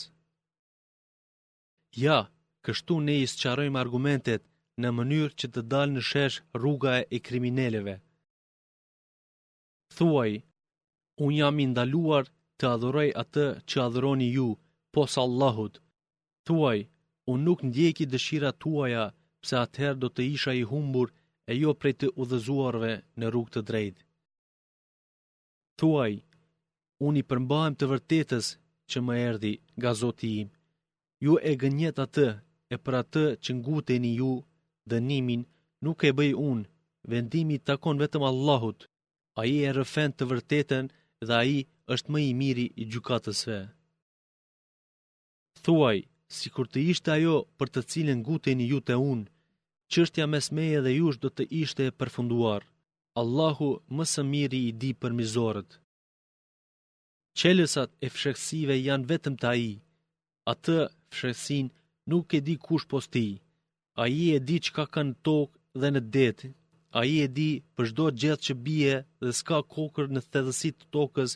Ja, 2.05 2.19
kështu 2.65 2.95
ne 3.07 3.15
i 3.25 3.31
së 3.31 3.37
qarojmë 3.43 3.79
argumentet 3.85 4.43
në 4.81 4.89
mënyrë 4.97 5.37
që 5.39 5.47
të 5.55 5.61
dalë 5.73 5.93
në 5.97 6.03
shesh 6.11 6.37
rruga 6.61 6.93
e 7.17 7.19
kriminelleve 7.27 7.95
thuaj, 9.97 10.33
unë 11.25 11.37
jam 11.41 11.57
indaluar 11.65 12.25
të 12.59 12.65
adhuroj 12.75 13.09
atë 13.23 13.45
që 13.71 13.83
adhuroni 13.87 14.29
ju, 14.37 14.47
pos 14.95 15.13
Allahut. 15.25 15.75
Thuaj, 16.47 16.79
unë 17.33 17.45
nuk 17.49 17.61
ndjeki 17.69 18.05
dëshira 18.15 18.51
tuaja, 18.63 19.05
pse 19.43 19.55
atëherë 19.65 20.01
do 20.03 20.09
të 20.15 20.23
isha 20.35 20.53
i 20.63 20.69
humbur 20.71 21.09
e 21.51 21.53
jo 21.63 21.71
prej 21.81 21.95
të 22.01 22.07
udhëzuarve 22.23 22.93
në 23.19 23.27
rrug 23.31 23.49
të 23.55 23.61
drejt. 23.69 23.97
Thuaj, 25.79 26.13
unë 27.07 27.19
i 27.23 27.27
përmbahem 27.31 27.75
të 27.79 27.85
vërtetës 27.93 28.47
që 28.91 28.99
më 29.07 29.15
erdi 29.29 29.53
ga 29.83 29.93
zoti 30.01 30.31
im. 30.41 30.49
Ju 31.25 31.33
e 31.51 31.53
gënjet 31.61 31.97
atë 32.05 32.27
e 32.75 32.77
për 32.85 32.95
atë 33.03 33.25
që 33.45 33.51
nguteni 33.61 34.13
ju 34.21 34.33
dënimin, 34.93 35.43
Nuk 35.87 35.99
e 36.09 36.13
bëj 36.19 36.33
unë, 36.51 36.69
vendimi 37.13 37.57
takon 37.69 38.01
vetëm 38.03 38.23
Allahut, 38.31 38.79
a 39.39 39.43
i 39.55 39.57
e 39.69 39.71
rëfen 39.77 40.11
të 40.17 40.25
vërtetën 40.31 40.87
dhe 41.27 41.35
a 41.41 41.45
i 41.57 41.59
është 41.95 42.11
më 42.13 42.21
i 42.29 42.33
miri 42.41 42.67
i 42.83 42.85
gjukatësve. 42.93 43.59
Thuaj, 45.65 45.99
si 46.37 46.47
kur 46.55 46.67
të 46.71 46.79
ishte 46.93 47.11
ajo 47.17 47.37
për 47.59 47.69
të 47.75 47.81
cilin 47.91 48.21
i 48.65 48.71
ju 48.73 48.79
të 48.87 48.95
unë, 49.13 49.31
qështja 49.93 50.25
mes 50.33 50.47
meje 50.57 50.79
dhe 50.85 50.97
jush 51.01 51.19
do 51.23 51.29
të 51.35 51.43
ishte 51.63 51.83
e 51.89 51.97
përfunduar. 52.01 52.63
Allahu 53.21 53.71
më 53.97 54.05
së 54.13 54.23
miri 54.35 54.61
i 54.71 54.73
di 54.83 54.91
për 55.01 55.13
mizorët. 55.21 55.71
Qelësat 57.39 57.91
e 58.05 58.07
fshëksive 58.15 58.75
janë 58.89 59.09
vetëm 59.11 59.35
të 59.39 59.47
aji. 59.55 59.75
Atë 60.53 60.77
fshëksin 61.13 61.67
nuk 62.11 62.29
e 62.37 62.41
di 62.47 62.55
kush 62.67 62.87
posti. 62.91 63.29
A 64.03 64.05
i 64.23 64.25
e 64.37 64.39
di 64.49 64.57
që 64.65 64.71
ka 64.77 64.85
kanë 64.95 65.17
tokë 65.27 65.57
dhe 65.81 65.89
në 65.93 66.01
detë, 66.15 66.49
a 66.99 67.01
i 67.15 67.17
e 67.27 67.29
di 67.37 67.51
për 67.77 67.85
shdo 67.91 68.05
gjithë 68.21 68.45
që 68.47 68.55
bie 68.67 68.93
dhe 69.23 69.33
s'ka 69.39 69.59
kokër 69.75 70.07
në 70.13 70.21
thethësit 70.31 70.77
të 70.81 70.87
tokës, 70.97 71.33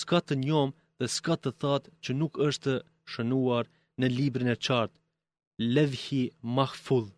s'ka 0.00 0.18
të 0.26 0.34
njomë 0.44 0.76
dhe 1.00 1.06
s'ka 1.14 1.34
të 1.42 1.50
thatë 1.62 1.90
që 2.02 2.10
nuk 2.20 2.34
është 2.48 2.74
shënuar 3.12 3.64
në 4.00 4.06
librin 4.16 4.50
e 4.54 4.58
qartë, 4.66 4.98
levhi 5.74 6.22
mahfudh. 6.56 7.10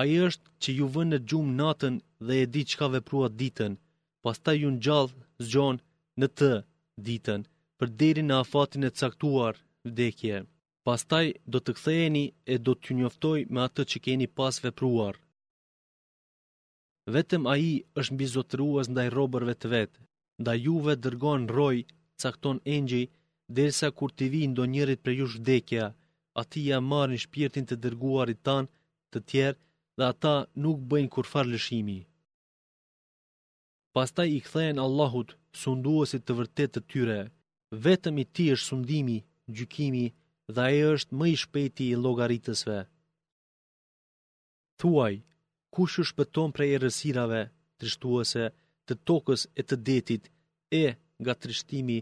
i 0.14 0.14
është 0.26 0.48
që 0.62 0.70
ju 0.78 0.86
vënë 0.94 1.12
në 1.14 1.18
gjumë 1.30 1.56
natën 1.62 1.94
dhe 2.26 2.34
e 2.42 2.44
di 2.54 2.62
që 2.68 2.74
ka 2.80 2.86
veprua 2.94 3.28
ditën, 3.40 3.72
pas 4.24 4.38
ta 4.44 4.52
ju 4.60 4.68
në 4.72 4.82
gjallë 4.84 5.18
zgjonë 5.48 5.82
në 6.20 6.26
të 6.38 6.50
ditën, 7.06 7.40
për 7.78 7.86
deri 8.00 8.22
në 8.26 8.34
afatin 8.42 8.82
e 8.88 8.94
caktuar 9.00 9.54
vdekje. 9.88 10.36
Pastaj 10.86 11.26
do 11.52 11.58
të 11.62 11.70
kthejeni 11.76 12.24
e 12.52 12.54
do 12.66 12.72
t'ju 12.76 12.92
njoftoj 13.00 13.38
me 13.52 13.60
atë 13.66 13.82
që 13.90 13.96
keni 14.04 14.28
pas 14.38 14.54
vepruar. 14.64 15.16
Vetëm 17.10 17.46
a 17.50 17.56
i 17.58 17.82
është 17.98 18.14
mbi 18.14 18.26
ndaj 18.92 19.08
robërve 19.16 19.54
të 19.62 19.68
vetë, 19.74 20.00
nda 20.42 20.52
juve 20.56 20.94
dërgon 21.04 21.48
roj, 21.50 21.78
cakton 22.22 22.60
engji, 22.74 23.00
dërsa 23.58 23.88
kur 23.98 24.10
të 24.14 24.24
vi 24.34 24.42
ndo 24.52 24.64
njërit 24.74 25.00
për 25.04 25.12
ju 25.18 25.26
shdekja, 25.34 25.86
ati 26.42 26.62
ja 26.68 26.78
marë 26.90 27.12
një 27.16 27.22
shpirtin 27.24 27.66
të 27.66 27.74
dërguarit 27.84 28.42
tanë 28.46 28.70
të 29.12 29.18
tjerë 29.30 29.60
dhe 29.98 30.04
ata 30.12 30.36
nuk 30.62 30.78
bëjnë 30.90 31.12
kur 31.14 31.26
farë 31.32 31.50
lëshimi. 31.52 31.98
Pastaj 33.94 34.28
i 34.32 34.38
këthejnë 34.46 34.82
Allahut 34.86 35.34
sunduosit 35.62 36.22
të 36.26 36.32
vërtet 36.38 36.70
të 36.76 36.80
tyre, 36.92 37.18
vetëm 37.86 38.22
i 38.22 38.24
ti 38.34 38.46
është 38.54 38.68
sundimi, 38.70 39.18
gjykimi 39.56 40.06
dhe 40.56 40.64
e 40.78 40.86
është 40.94 41.16
më 41.18 41.26
i 41.34 41.36
shpeti 41.42 41.84
i 41.90 41.98
logaritësve. 42.06 42.78
Thuaj, 44.80 45.14
kush 45.74 45.98
u 46.02 46.04
shpëton 46.10 46.50
prej 46.56 46.70
errësirave 46.76 47.40
trishtuese 47.80 48.48
të 48.86 48.94
tokës 49.10 49.42
e 49.60 49.62
të 49.68 49.76
detit 49.88 50.28
e 50.82 50.84
nga 51.22 51.34
trishtimi 51.42 51.98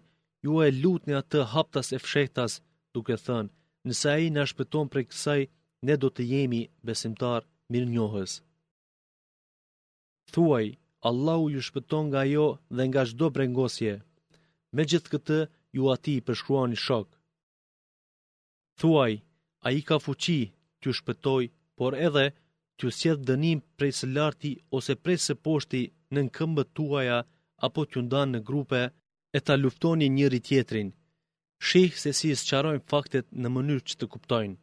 ju 0.48 0.54
e 0.66 0.68
lutni 0.83 1.14
atë 1.20 1.40
haptas 1.52 1.88
e 1.96 1.98
fshehtas 2.04 2.52
duke 2.94 3.16
thënë 3.24 3.52
nëse 3.88 4.09
ai 4.16 4.26
na 4.37 4.42
shpëton 4.50 4.87
prej 4.92 5.06
kësaj 5.11 5.40
ne 5.88 5.94
do 6.02 6.09
të 6.12 6.22
jemi 6.33 6.61
besimtar 6.88 7.40
mirënjohës 7.72 8.33
thuaj 10.33 10.66
Allahu 11.11 11.44
ju 11.54 11.61
shpëton 11.68 12.04
nga 12.09 12.18
ajo 12.26 12.48
dhe 12.76 12.83
nga 12.88 13.02
çdo 13.11 13.26
brengosje 13.37 13.94
me 14.74 14.83
gjithë 14.90 15.12
këtë 15.12 15.38
ju 15.76 15.83
ati 15.94 16.12
i 16.18 16.24
përshkruani 16.26 16.78
shok 16.87 17.09
thuaj 18.78 19.12
ai 19.66 19.78
ka 19.88 19.96
fuqi 20.04 20.40
t'ju 20.80 20.90
shpëtoj 20.98 21.44
por 21.78 21.92
edhe 22.09 22.26
t'ju 22.80 22.90
sjedh 23.00 23.22
dënim 23.30 23.58
prej 23.76 23.92
së 24.00 24.06
larti 24.16 24.50
ose 24.76 24.92
prej 25.04 25.18
së 25.26 25.34
poshti 25.46 25.80
në 26.14 26.20
në 26.26 26.32
këmbët 26.36 26.68
tuaja 26.78 27.16
apo 27.68 27.80
t'ju 27.86 28.00
ndanë 28.06 28.32
në 28.34 28.40
grupe 28.50 28.80
e 29.36 29.38
ta 29.46 29.54
luftoni 29.62 30.06
njëri 30.16 30.40
tjetrin. 30.48 30.88
Shih 31.66 31.92
se 32.02 32.10
si 32.18 32.30
së 32.40 32.44
qarojnë 32.50 32.86
faktet 32.92 33.26
në 33.42 33.48
mënyrë 33.56 33.84
që 33.88 33.94
të 34.00 34.06
kuptojnë. 34.14 34.56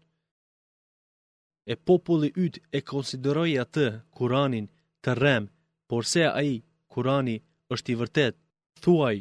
E 1.71 1.73
populli 1.88 2.30
yt 2.45 2.56
e 2.77 2.80
konsideroj 2.89 3.51
atë 3.63 3.86
kuranin 4.17 4.65
të 5.03 5.12
rem, 5.21 5.43
por 5.89 6.01
se 6.13 6.23
a 6.39 6.41
i 6.51 6.56
kurani 6.93 7.38
është 7.73 7.89
i 7.93 7.99
vërtet, 7.99 8.36
thuaj, 8.84 9.17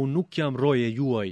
unë 0.00 0.12
nuk 0.16 0.28
jam 0.38 0.54
roje 0.62 0.88
juaj. 0.98 1.28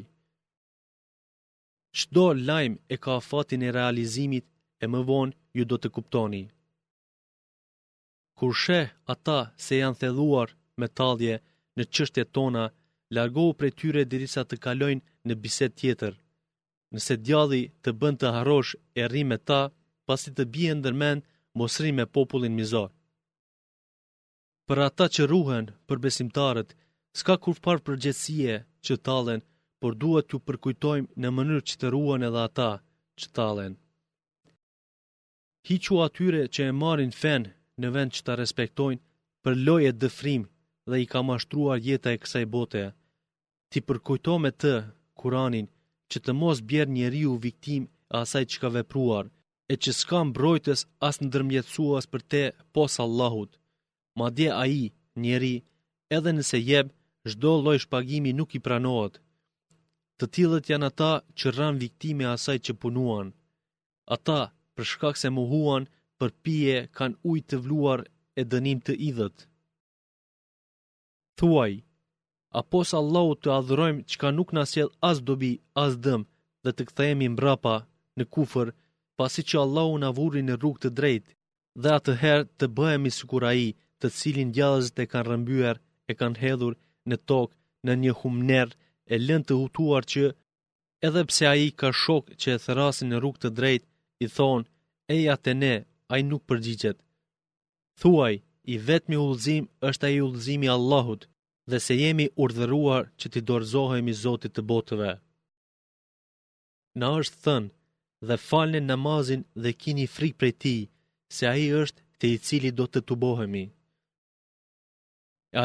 Qdo 1.98 2.24
lajmë 2.48 2.80
e 2.94 2.96
ka 3.04 3.14
fatin 3.30 3.60
e 3.68 3.74
realizimit 3.78 4.46
e 4.82 4.86
më 4.92 5.00
vonë 5.08 5.36
ju 5.56 5.62
do 5.70 5.76
të 5.80 5.88
kuptoni 5.96 6.44
kur 8.38 8.52
sheh 8.62 8.86
ata 9.12 9.38
se 9.64 9.74
janë 9.82 9.98
thelluar 10.00 10.48
me 10.80 10.86
tallje 10.98 11.36
në 11.76 11.82
çështjet 11.94 12.28
tona, 12.36 12.64
largohu 13.16 13.52
prej 13.58 13.72
tyre 13.80 14.02
derisa 14.12 14.42
të 14.46 14.56
kalojnë 14.64 15.06
në 15.26 15.34
bisedë 15.44 15.78
tjetër. 15.80 16.12
Nëse 16.94 17.14
djalli 17.26 17.62
të 17.82 17.90
bën 18.00 18.14
të 18.20 18.28
harrosh 18.36 18.72
e 19.00 19.02
rri 19.08 19.22
me 19.30 19.38
ta, 19.48 19.60
pasi 20.06 20.30
të 20.36 20.44
bie 20.54 20.70
ndërmend, 20.78 21.24
mos 21.58 21.74
me 21.98 22.04
popullin 22.16 22.54
mizor. 22.58 22.90
Për 24.68 24.78
ata 24.88 25.06
që 25.14 25.22
ruhen 25.32 25.66
për 25.88 25.98
besimtarët, 26.04 26.70
s'ka 27.18 27.34
kur 27.42 27.56
parë 27.64 27.84
përgjësie 27.86 28.54
që 28.84 28.94
talen, 29.06 29.40
por 29.80 29.92
duhet 30.02 30.30
ju 30.32 30.38
përkujtojmë 30.46 31.10
në 31.22 31.28
mënyrë 31.36 31.66
që 31.68 31.74
të 31.80 31.86
ruhen 31.94 32.26
edhe 32.28 32.40
ata 32.48 32.70
që 33.18 33.26
talen. 33.36 33.74
Hiqu 35.68 35.94
atyre 36.06 36.42
që 36.54 36.60
e 36.70 36.72
marin 36.82 37.14
fen 37.22 37.44
në 37.82 37.88
vend 37.96 38.14
që 38.16 38.22
ta 38.26 38.36
respektojnë 38.40 39.02
për 39.46 39.58
loje 39.66 39.92
dëfrim 40.02 40.44
dhe 40.90 41.00
i 41.02 41.06
ka 41.12 41.22
mashtruar 41.28 41.78
jeta 41.88 42.10
e 42.12 42.20
kësaj 42.22 42.44
bote. 42.54 42.82
Ti 43.70 43.78
përkujto 43.88 44.34
me 44.42 44.50
të, 44.62 44.74
kuranin, 45.20 45.66
që 46.10 46.18
të 46.24 46.32
mos 46.40 46.62
bjerë 46.70 46.94
njeri 46.98 47.22
u 47.32 47.36
viktim 47.46 47.86
asaj 48.20 48.44
që 48.50 48.60
ka 48.62 48.68
vepruar, 48.76 49.24
e 49.72 49.74
që 49.82 49.90
s'ka 49.98 50.22
mbrojtës 50.30 50.86
as 51.08 51.20
në 51.22 51.28
dërmjetësuas 51.34 52.06
për 52.12 52.22
te 52.32 52.42
pos 52.74 52.98
Allahut. 53.04 53.50
Ma 54.18 54.28
dje 54.36 54.48
a 54.62 54.64
i, 54.82 54.84
njeri, 55.24 55.54
edhe 56.16 56.30
nëse 56.34 56.58
jeb, 56.70 56.86
zhdo 57.30 57.50
loj 57.64 57.78
shpagimi 57.84 58.32
nuk 58.38 58.54
i 58.56 58.62
pranohet. 58.66 59.20
Të 60.18 60.26
tilët 60.34 60.70
janë 60.72 60.88
ata 60.90 61.12
që 61.38 61.52
rranë 61.56 61.82
viktime 61.84 62.24
asaj 62.34 62.56
që 62.66 62.72
punuan. 62.82 63.28
Ata, 64.16 64.40
për 64.74 64.84
shkak 64.92 65.20
se 65.20 65.28
muhuan, 65.36 65.84
për 66.20 66.30
pije 66.46 66.78
kanë 66.98 67.18
ujtë 67.32 67.48
të 67.52 67.58
vluar 67.66 68.00
e 68.40 68.44
dënim 68.52 68.80
të 68.86 68.94
idhët. 69.08 69.36
Thuaj, 71.38 71.72
apo 72.60 72.80
sa 72.90 73.00
lau 73.14 73.28
të 73.42 73.52
adhërojmë 73.58 74.06
që 74.10 74.16
ka 74.22 74.30
nuk 74.38 74.54
nësjedh 74.56 74.94
as 75.10 75.22
dobi, 75.28 75.52
as 75.84 75.92
dëmë 76.04 76.28
dhe 76.64 76.70
të 76.74 76.82
këthejemi 76.88 77.28
mbrapa 77.34 77.76
në 78.18 78.24
kufër, 78.34 78.68
pasi 79.18 79.40
që 79.48 79.62
Allahu 79.64 79.94
në 80.00 80.08
avurin 80.12 80.46
në 80.48 80.56
rrug 80.58 80.76
të 80.82 80.90
drejt, 80.98 81.26
dhe 81.82 81.90
atëherë 81.98 82.48
të 82.58 82.66
bëhemi 82.78 83.10
së 83.16 83.24
kura 83.30 83.52
i 83.66 83.68
të 84.00 84.06
cilin 84.18 84.52
gjallëzit 84.56 84.98
e 85.02 85.06
kanë 85.12 85.28
rëmbyer, 85.30 85.76
e 86.10 86.12
kanë 86.20 86.40
hedhur 86.42 86.74
në 87.10 87.16
tokë 87.28 87.56
në 87.86 87.92
një 88.02 88.12
humner 88.20 88.68
e 89.12 89.14
lën 89.26 89.42
të 89.46 89.54
hutuar 89.60 90.04
që, 90.12 90.24
edhe 91.06 91.22
pse 91.28 91.44
a 91.52 91.54
i 91.66 91.68
ka 91.80 91.88
shok 92.02 92.26
që 92.40 92.48
e 92.56 92.62
thërasin 92.64 93.10
në 93.10 93.18
rrug 93.20 93.36
të 93.40 93.48
drejt, 93.58 93.84
i 94.24 94.26
thonë, 94.38 94.68
eja 95.16 95.34
të 95.44 95.52
ne, 95.62 95.74
ai 96.12 96.22
nuk 96.30 96.42
përgjigjet. 96.48 96.98
Thuaj, 98.00 98.34
i 98.72 98.74
vetmi 98.88 99.16
ullëzim 99.24 99.64
është 99.88 100.06
a 100.06 100.10
i 100.16 100.20
ullëzimi 100.26 100.68
Allahut 100.76 101.22
dhe 101.70 101.78
se 101.86 101.94
jemi 102.02 102.26
urdhëruar 102.42 103.04
që 103.18 103.26
t'i 103.30 103.40
dorëzohemi 103.48 104.12
Zotit 104.24 104.52
të 104.56 104.62
botëve. 104.70 105.12
Na 107.00 107.08
është 107.20 107.40
thënë 107.46 107.70
dhe 108.28 108.36
falne 108.48 108.80
namazin 108.90 109.42
dhe 109.62 109.70
kini 109.82 110.06
frik 110.14 110.34
prej 110.40 110.54
ti, 110.62 110.76
se 111.36 111.44
a 111.52 111.54
i 111.64 111.68
është 111.82 112.00
të 112.18 112.26
i 112.36 112.38
cili 112.46 112.70
do 112.78 112.84
të 112.90 113.00
të 113.06 113.14
bohemi. 113.24 113.64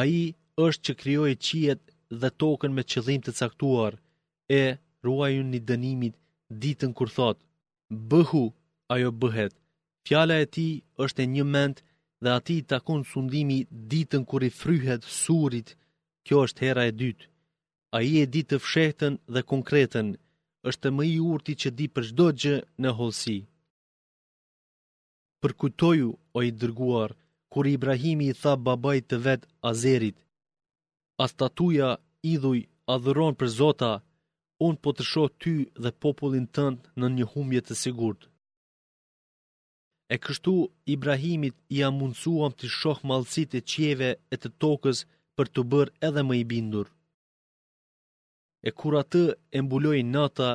i 0.20 0.22
është 0.66 0.82
që 0.86 0.92
kryoj 1.00 1.32
qiet 1.46 1.80
dhe 2.20 2.28
tokën 2.40 2.72
me 2.76 2.82
qëllim 2.90 3.20
të 3.24 3.32
caktuar, 3.40 3.92
e 4.60 4.62
ruajun 5.04 5.48
një 5.52 5.60
dënimit 5.70 6.14
ditën 6.62 6.92
kur 6.98 7.10
thot, 7.16 7.38
bëhu 8.10 8.44
ajo 8.94 9.10
bëhet, 9.20 9.54
Fjala 10.08 10.36
e 10.44 10.46
ti 10.54 10.64
është 11.04 11.22
e 11.24 11.30
një 11.34 11.44
mend 11.54 11.76
dhe 12.22 12.30
ati 12.38 12.56
takon 12.72 13.00
sundimi 13.10 13.58
ditën 13.92 14.22
kur 14.30 14.42
i 14.48 14.50
fryhet 14.60 15.02
surit, 15.24 15.68
kjo 16.26 16.36
është 16.46 16.62
hera 16.66 16.82
e 16.90 16.92
dytë. 17.02 17.24
A 17.96 17.98
i 18.10 18.12
e 18.22 18.26
ditë 18.34 18.50
të 18.54 18.58
fshehtën 18.64 19.14
dhe 19.34 19.42
konkretën, 19.52 20.06
është 20.68 20.82
të 20.84 20.90
më 20.96 21.04
i 21.12 21.16
urti 21.34 21.52
që 21.62 21.68
di 21.78 21.86
për 21.94 22.04
shdo 22.08 22.26
gjë 22.42 22.56
në 22.82 22.90
holsi. 22.98 23.38
Për 25.42 25.52
kujtoju, 25.60 26.10
o 26.36 26.38
i 26.48 26.50
dërguar, 26.60 27.10
kur 27.52 27.64
Ibrahimi 27.72 28.28
i 28.32 28.36
tha 28.42 28.52
babaj 28.66 28.98
të 29.08 29.16
vet 29.26 29.42
Azerit, 29.70 30.18
a 31.22 31.24
statuja, 31.32 31.90
idhuj, 32.34 32.60
a 32.92 32.94
dhëron 33.04 33.34
për 33.40 33.48
Zota, 33.58 33.92
unë 34.66 34.80
po 34.84 34.90
të 34.96 35.04
shoh 35.12 35.30
ty 35.42 35.54
dhe 35.82 35.96
popullin 36.02 36.46
tënd 36.56 36.80
në 37.00 37.06
një 37.16 37.26
humjet 37.32 37.66
të 37.68 37.74
sigurtë. 37.84 38.26
E 40.12 40.16
kështu 40.24 40.52
Ibrahimit 40.94 41.54
i 41.76 41.80
amundsuam 41.88 42.52
të 42.60 42.68
shoh 42.78 42.98
malësit 43.10 43.54
e 43.58 43.60
qieve 43.74 44.10
e 44.36 44.40
të 44.42 44.50
tokës 44.64 44.98
për 45.38 45.48
të 45.54 45.62
bërë 45.74 45.94
edhe 46.08 46.24
më 46.28 46.34
i 46.42 46.44
bindur. 46.50 46.90
E 48.68 48.70
kur 48.80 48.94
atë 49.00 49.22
e 49.58 49.60
mbuloi 49.64 50.02
nata, 50.14 50.50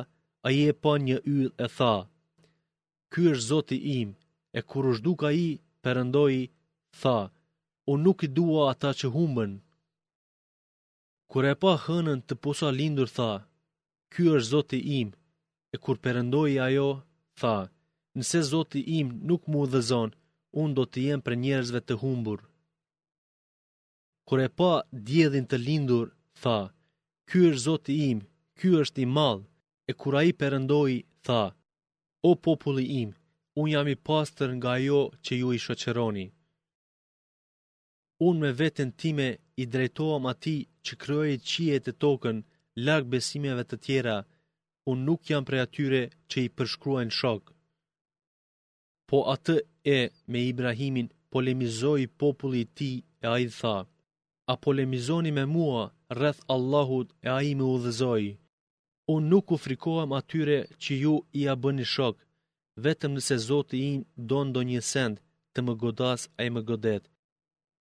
ai 0.46 0.56
e 0.70 0.72
pa 0.82 0.92
një 1.06 1.16
yll 1.36 1.50
e 1.66 1.68
tha: 1.76 1.92
"Ky 3.12 3.20
është 3.32 3.44
Zoti 3.50 3.78
im." 3.98 4.08
E 4.58 4.60
kur 4.70 4.84
është 4.92 5.04
duka 5.06 5.26
ai, 5.32 5.44
perëndoi, 5.82 6.38
tha: 7.00 7.16
"O 7.90 7.92
nuk 8.04 8.18
i 8.26 8.28
dua 8.38 8.62
ata 8.72 8.90
që 8.98 9.06
humbën." 9.16 9.52
Kur 11.30 11.44
e 11.52 11.54
pa 11.62 11.72
hënën 11.84 12.18
të 12.28 12.34
posa 12.44 12.68
lindur 12.78 13.10
tha: 13.16 13.30
"Ky 14.12 14.22
është 14.34 14.50
Zoti 14.52 14.78
im." 15.00 15.08
E 15.74 15.76
kur 15.84 15.96
perëndoi 16.04 16.52
ajo, 16.66 16.88
tha: 17.40 17.54
"Ky 17.66 17.79
nëse 18.16 18.38
Zoti 18.52 18.80
im 18.98 19.06
nuk 19.30 19.42
mu 19.50 19.58
udhëzon, 19.66 20.10
unë 20.62 20.74
do 20.78 20.84
të 20.90 20.98
jem 21.06 21.20
për 21.26 21.34
njerëzve 21.42 21.80
të 21.88 21.94
humbur. 22.02 22.40
e 24.46 24.48
pa 24.58 24.72
djedhin 25.08 25.46
të 25.50 25.56
lindur, 25.66 26.06
tha, 26.42 26.58
ky 27.28 27.38
është 27.50 27.64
Zoti 27.66 27.92
im, 28.10 28.18
ky 28.58 28.68
është 28.82 29.00
i 29.04 29.06
malë, 29.16 29.44
e 29.90 29.92
kura 30.00 30.20
i 30.30 30.32
përëndoj, 30.40 30.92
tha, 31.26 31.42
o 32.28 32.30
populli 32.44 32.84
im, 33.02 33.10
unë 33.60 33.70
jam 33.74 33.88
i 33.94 33.96
pastër 34.08 34.48
nga 34.58 34.72
jo 34.88 35.00
që 35.24 35.32
ju 35.40 35.48
i 35.56 35.62
shoqeroni. 35.64 36.26
Unë 38.28 38.40
me 38.42 38.50
vetën 38.60 38.90
time 39.00 39.28
i 39.62 39.64
drejtoam 39.72 40.22
ati 40.32 40.56
që 40.84 40.92
kryoj 41.02 41.30
qije 41.50 41.76
të 41.82 41.92
tokën, 42.02 42.38
lak 42.86 43.02
besimeve 43.12 43.62
të 43.66 43.76
tjera, 43.84 44.18
unë 44.90 45.02
nuk 45.08 45.20
jam 45.30 45.42
prej 45.48 45.60
atyre 45.66 46.02
që 46.30 46.36
i 46.46 46.52
përshkruajnë 46.56 47.16
shokë. 47.20 47.50
Po 49.10 49.24
atë 49.32 49.54
e 49.92 49.96
me 50.30 50.40
Ibrahimin 50.52 51.08
polemizoi 51.34 52.04
populli 52.22 52.60
i 52.64 52.68
tij 52.76 52.96
e 53.24 53.26
ai 53.36 53.46
tha: 53.58 53.76
"A 54.52 54.54
polemizoni 54.64 55.30
me 55.38 55.44
mua 55.56 55.82
rreth 56.18 56.40
Allahut 56.54 57.08
e 57.26 57.28
ai 57.38 57.50
më 57.58 57.64
udhëzoi. 57.74 58.28
Unë 59.12 59.26
nuk 59.32 59.46
u 59.54 59.56
frikohem 59.64 60.10
atyre 60.20 60.58
që 60.82 60.92
ju 61.02 61.14
i 61.40 61.42
a 61.52 61.54
bëni 61.62 61.86
shok, 61.94 62.16
vetëm 62.84 63.10
nëse 63.16 63.36
Zoti 63.48 63.76
i 63.78 63.86
im 63.94 64.00
do 64.30 64.38
ndonjë 64.48 64.82
send 64.92 65.16
të 65.52 65.58
më 65.64 65.72
godas 65.82 66.22
ai 66.40 66.48
më 66.54 66.60
godet. 66.70 67.04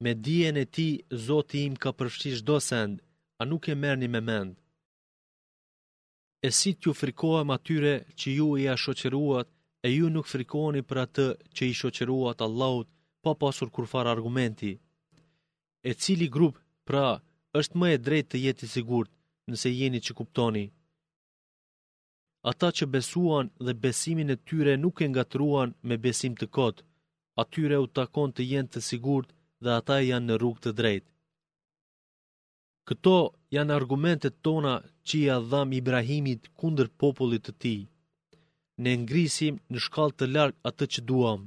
Me 0.04 0.12
dijen 0.26 0.56
e 0.64 0.66
ti 0.76 0.90
Zoti 1.28 1.56
i 1.60 1.66
im 1.70 1.76
ka 1.84 1.90
përfshirë 1.98 2.40
çdo 2.42 2.56
send, 2.70 2.96
a 3.40 3.42
nuk 3.50 3.64
e 3.74 3.76
merrni 3.84 4.08
me 4.14 4.22
mend?" 4.30 4.54
E 6.48 6.50
si 6.58 6.72
t'ju 6.76 6.92
frikohem 7.02 7.50
atyre 7.58 7.94
që 8.20 8.28
ju 8.40 8.48
i 8.62 8.64
a 8.74 8.76
shoqeruat, 8.84 9.48
e 9.88 9.88
ju 9.98 10.10
nuk 10.16 10.28
frikoni 10.34 10.82
për 10.90 10.98
atë 11.06 11.26
që 11.56 11.62
i 11.72 11.76
shoqëruat 11.80 12.40
Allahut 12.48 12.88
pa 13.24 13.32
pasur 13.42 13.70
kurfar 13.76 14.06
argumenti. 14.16 14.72
E 15.90 15.92
cili 16.04 16.28
grup, 16.36 16.56
pra, 16.88 17.06
është 17.60 17.76
më 17.80 17.88
e 17.96 18.02
drejt 18.08 18.26
të 18.30 18.38
jeti 18.46 18.66
sigurt, 18.76 19.10
nëse 19.50 19.70
jeni 19.80 20.00
që 20.06 20.12
kuptoni. 20.20 20.66
Ata 22.52 22.70
që 22.78 22.86
besuan 22.96 23.48
dhe 23.66 23.74
besimin 23.86 24.30
e 24.36 24.42
tyre 24.48 24.74
nuk 24.84 24.98
e 25.06 25.10
ngatruan 25.12 25.70
me 25.88 25.96
besim 26.06 26.34
të 26.40 26.48
kotë, 26.56 26.84
atyre 27.42 27.76
u 27.86 27.88
takon 27.98 28.30
të 28.34 28.42
jenë 28.52 28.72
të 28.74 28.80
sigurt 28.90 29.30
dhe 29.64 29.72
ata 29.80 29.96
janë 30.10 30.28
në 30.28 30.36
rrug 30.40 30.58
të 30.64 30.72
drejt. 30.80 31.06
Këto 32.88 33.16
janë 33.56 33.74
argumentet 33.80 34.36
tona 34.48 34.74
që 35.08 35.14
i 35.24 35.28
adham 35.38 35.70
Ibrahimit 35.80 36.42
kundër 36.60 36.88
popullit 37.02 37.44
të 37.48 37.54
tij 37.62 37.82
ne 38.84 38.92
ngrisim 39.04 39.56
në 39.74 39.80
shkall 39.86 40.12
të 40.16 40.26
lartë 40.36 40.64
atë 40.70 40.86
që 40.94 41.02
duam. 41.10 41.42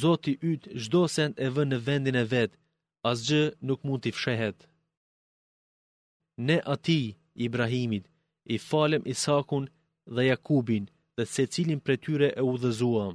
Zoti 0.00 0.32
yt 0.52 0.64
çdo 0.82 1.02
send 1.14 1.34
e 1.44 1.46
vën 1.54 1.68
në 1.70 1.78
vendin 1.86 2.18
e 2.22 2.24
vet, 2.32 2.52
asgjë 3.10 3.42
nuk 3.66 3.80
mund 3.86 4.00
t'i 4.02 4.12
fshehet. 4.16 4.58
Ne 6.46 6.56
ati, 6.74 7.00
Ibrahimit, 7.46 8.04
i 8.54 8.56
falem 8.68 9.02
Isakun 9.12 9.64
dhe 10.14 10.22
Jakubin 10.30 10.84
dhe 11.16 11.24
se 11.34 11.42
cilin 11.52 11.80
për 11.84 11.94
tyre 12.04 12.28
e 12.40 12.42
udhëzuam. 12.52 13.14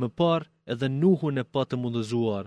Më 0.00 0.08
par 0.18 0.42
edhe 0.72 0.86
nuhun 1.00 1.40
e 1.42 1.44
patëm 1.54 1.80
mundëzuar. 1.84 2.46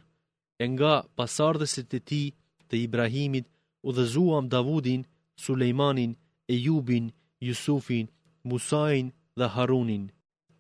e 0.64 0.66
nga 0.74 0.94
pasardhësit 1.18 1.90
e 1.98 2.00
ti 2.10 2.24
të 2.68 2.76
Ibrahimit 2.88 3.46
udhëzuam 3.90 4.46
Davudin, 4.54 5.02
Sulejmanin, 5.44 6.12
Ejubin, 6.56 7.06
Jusufin, 7.46 8.06
Musain 8.50 9.08
dhe 9.38 9.48
Harunin. 9.56 10.06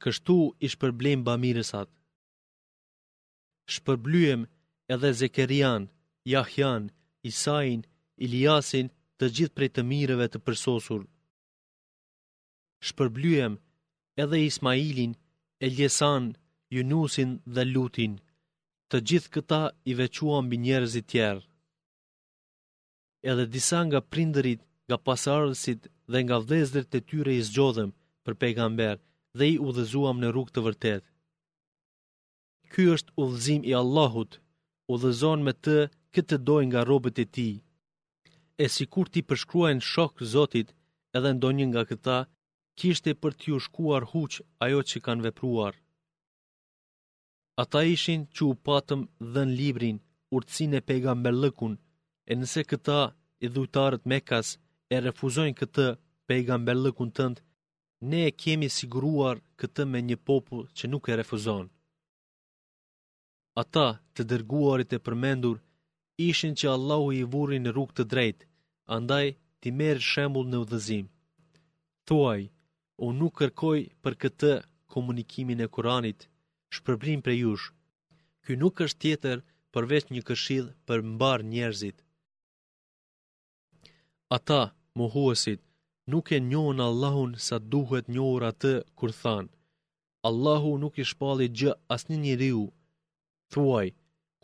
Kështu 0.03 0.37
i 0.65 0.69
shpërblem 0.73 1.23
bamirësat. 1.27 1.89
Shpërblyem 3.73 4.43
edhe 4.93 5.09
Zekerian, 5.21 5.87
Jahjan, 6.33 6.83
Isain, 7.29 7.81
Iliasin, 8.25 8.87
të 9.17 9.25
gjithë 9.35 9.55
prej 9.57 9.69
të 9.73 9.83
mirëve 9.89 10.27
të 10.29 10.41
përsosur. 10.45 11.01
Shpërblyem 12.87 13.55
edhe 14.23 14.43
Ismailin, 14.49 15.15
Eljesan, 15.65 16.29
Junusin 16.75 17.31
dhe 17.55 17.63
Lutin. 17.73 18.13
Të 18.89 18.97
gjithë 19.07 19.33
këta 19.35 19.61
i 19.91 19.97
vequam 19.99 20.45
bë 20.51 20.61
njerëzit 20.65 21.07
tjerë. 21.11 21.41
Edhe 23.31 23.45
disa 23.55 23.79
nga 23.87 23.99
prindërit, 24.11 24.61
nga 24.87 24.97
pasardësit, 25.07 25.81
dhe 26.11 26.19
nga 26.25 26.37
vdezdrit 26.43 26.97
e 26.97 27.01
tyre 27.09 27.33
i 27.39 27.45
zgjodhëm, 27.49 27.91
për 28.27 28.35
pejgamber 28.43 28.95
dhe 29.39 29.45
i 29.53 29.57
udhëzuam 29.67 30.17
në 30.19 30.29
rrugë 30.33 30.53
të 30.55 30.63
vërtet. 30.67 31.03
Ky 32.73 32.83
është 32.95 33.13
udhëzim 33.23 33.61
i 33.71 33.73
Allahut, 33.81 34.31
udhëzon 34.95 35.39
me 35.47 35.53
të 35.65 35.77
këtë 36.15 36.37
doj 36.47 36.63
nga 36.69 36.81
robët 36.89 37.17
e 37.23 37.25
ti. 37.35 37.49
E 38.63 38.65
si 38.73 38.83
kur 38.93 39.07
ti 39.13 39.21
përshkruajnë 39.29 39.85
shok 39.91 40.13
zotit 40.33 40.69
edhe 41.17 41.29
ndonjë 41.37 41.65
nga 41.71 41.83
këta, 41.89 42.17
kishte 42.79 43.11
për 43.21 43.31
t'ju 43.39 43.55
shkuar 43.65 44.03
huq 44.11 44.33
ajo 44.65 44.81
që 44.89 44.97
kanë 45.05 45.25
vepruar. 45.27 45.73
Ata 47.61 47.79
ishin 47.95 48.21
që 48.35 48.41
u 48.51 48.53
patëm 48.65 49.01
dhe 49.33 49.41
në 49.47 49.55
librin, 49.59 49.97
urtësin 50.35 50.73
e 50.79 50.85
pejgamber 50.87 51.35
lëkun, 51.43 51.73
e 52.29 52.33
nëse 52.39 52.61
këta 52.71 52.99
i 53.43 53.47
dhujtarët 53.53 54.03
mekas 54.11 54.47
e 54.93 54.95
refuzojnë 55.05 55.57
këtë 55.59 55.85
pejgamber 56.29 56.77
lëkun 56.85 57.09
tëndë, 57.17 57.39
ne 58.01 58.19
e 58.29 58.31
kemi 58.31 58.69
siguruar 58.69 59.39
këtë 59.59 59.83
me 59.91 59.99
një 60.05 60.17
popull 60.27 60.65
që 60.77 60.89
nuk 60.91 61.09
e 61.09 61.15
refuzon. 61.19 61.67
Ata 63.61 63.87
të 64.13 64.21
dërguarit 64.29 64.91
e 64.97 65.03
përmendur 65.05 65.57
ishin 66.29 66.53
që 66.59 66.67
Allahu 66.75 67.09
i 67.21 67.23
vuri 67.33 67.57
në 67.61 67.71
rrug 67.73 67.91
të 67.97 68.03
drejt, 68.11 68.39
andaj 68.97 69.27
ti 69.61 69.69
merë 69.79 70.03
shembul 70.11 70.45
në 70.49 70.57
udhëzim. 70.63 71.05
Thuaj, 72.07 72.41
o 73.03 73.05
nuk 73.19 73.33
kërkoj 73.39 73.79
për 74.03 74.13
këtë 74.21 74.53
komunikimin 74.93 75.59
e 75.65 75.71
Kuranit, 75.73 76.27
shpërblim 76.75 77.19
për 77.25 77.35
jush. 77.41 77.65
Ky 78.45 78.55
nuk 78.61 78.81
është 78.85 79.01
tjetër 79.03 79.37
përveç 79.73 80.05
një 80.13 80.21
këshill 80.29 80.67
për 80.87 80.99
mbar 81.13 81.39
njerëzit. 81.53 81.97
Ata, 84.37 84.61
muhuësit, 84.97 85.61
nuk 86.11 86.27
e 86.31 86.39
njohën 86.49 86.79
Allahun 86.89 87.31
sa 87.47 87.55
duhet 87.71 88.05
njohër 88.15 88.43
atë 88.51 88.73
kur 88.97 89.11
thanë, 89.21 89.51
Allahu 90.29 90.71
nuk 90.81 90.95
i 91.03 91.05
shpalli 91.11 91.47
gjë 91.57 91.71
as 91.95 92.01
një 92.09 92.35
riu. 92.41 92.63
Thuaj, 93.51 93.87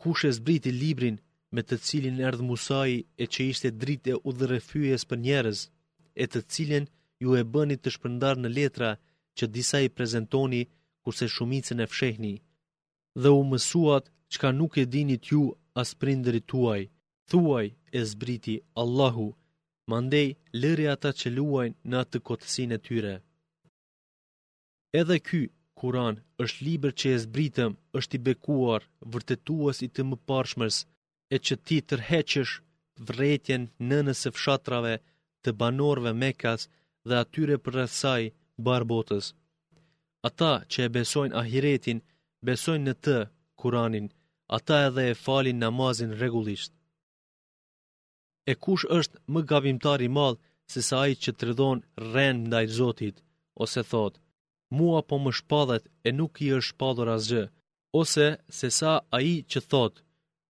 kush 0.00 0.24
e 0.28 0.30
zbriti 0.38 0.70
librin 0.82 1.16
me 1.54 1.60
të 1.64 1.76
cilin 1.86 2.18
erdh 2.28 2.44
Musaj 2.48 2.92
e 3.22 3.24
që 3.32 3.40
ishte 3.52 3.68
drite 3.82 4.12
u 4.28 4.30
dhe 4.38 4.46
refyjes 4.54 5.02
për 5.08 5.18
njerëz, 5.26 5.58
e 6.22 6.24
të 6.32 6.38
cilin 6.52 6.84
ju 7.22 7.28
e 7.40 7.42
bëni 7.52 7.76
të 7.80 7.88
shpëndar 7.96 8.36
në 8.40 8.48
letra 8.58 8.90
që 9.36 9.44
disa 9.54 9.78
i 9.86 9.94
prezentoni 9.96 10.62
kurse 11.02 11.26
shumicën 11.34 11.78
e 11.84 11.86
fshehni, 11.92 12.34
dhe 13.22 13.30
u 13.38 13.42
mësuat 13.50 14.04
ka 14.42 14.48
nuk 14.60 14.72
e 14.82 14.84
dinit 14.94 15.24
ju 15.32 15.42
as 15.80 15.88
prinderi 16.00 16.42
tuaj. 16.50 16.82
Thuaj 17.30 17.66
e 17.98 18.00
zbriti 18.10 18.54
Allahu, 18.82 19.26
mandej 19.90 20.28
lëri 20.62 20.86
ata 20.94 21.10
që 21.20 21.28
luajnë 21.36 21.78
në 21.90 21.98
atë 22.04 22.18
kotësin 22.28 22.74
e 22.76 22.78
tyre. 22.88 23.14
Edhe 25.00 25.18
ky, 25.28 25.40
Kuran, 25.80 26.16
është 26.44 26.64
liber 26.66 26.92
që 27.00 27.12
e 27.14 27.18
zbritëm, 27.24 27.72
është 27.98 28.16
i 28.18 28.22
bekuar, 28.28 28.82
vërtetuas 29.14 29.78
i 29.86 29.88
të 29.94 30.02
më 30.08 30.68
e 31.34 31.36
që 31.46 31.54
ti 31.66 31.76
tërheqësh 31.90 32.52
vretjen 33.10 33.62
në 33.88 33.98
nëse 34.06 34.28
fshatrave 34.36 34.94
të 35.42 35.50
banorve 35.62 36.12
mekas 36.22 36.62
dhe 37.08 37.14
atyre 37.22 37.56
për 37.64 37.72
rësaj 37.78 38.22
barbotës. 38.66 39.26
Ata 40.28 40.52
që 40.70 40.78
e 40.84 40.92
besojnë 40.96 41.36
ahiretin, 41.42 41.98
besojnë 42.46 42.84
në 42.88 42.94
të, 43.04 43.16
Kuranin, 43.60 44.06
ata 44.58 44.76
edhe 44.88 45.02
e 45.10 45.18
falin 45.24 45.62
namazin 45.64 46.12
regullisht. 46.22 46.72
E 48.50 48.52
kush 48.64 48.84
është 48.98 49.16
më 49.32 49.40
gabimtar 49.50 50.00
i 50.08 50.10
madh 50.18 50.38
se 50.72 50.80
sa 50.88 50.96
ai 51.06 51.12
që 51.22 51.30
tridhon 51.40 51.78
rën 52.12 52.36
ndaj 52.48 52.66
Zotit, 52.78 53.16
ose 53.64 53.80
thot, 53.90 54.14
mua 54.76 55.00
po 55.08 55.16
më 55.24 55.30
shpallet 55.38 55.84
e 56.06 56.10
nuk 56.18 56.34
i 56.44 56.48
është 56.56 56.68
shpallur 56.72 57.08
asgjë, 57.16 57.44
ose 58.00 58.26
se 58.58 58.68
sa 58.78 58.92
ai 59.18 59.30
që 59.50 59.60
thot, 59.70 59.94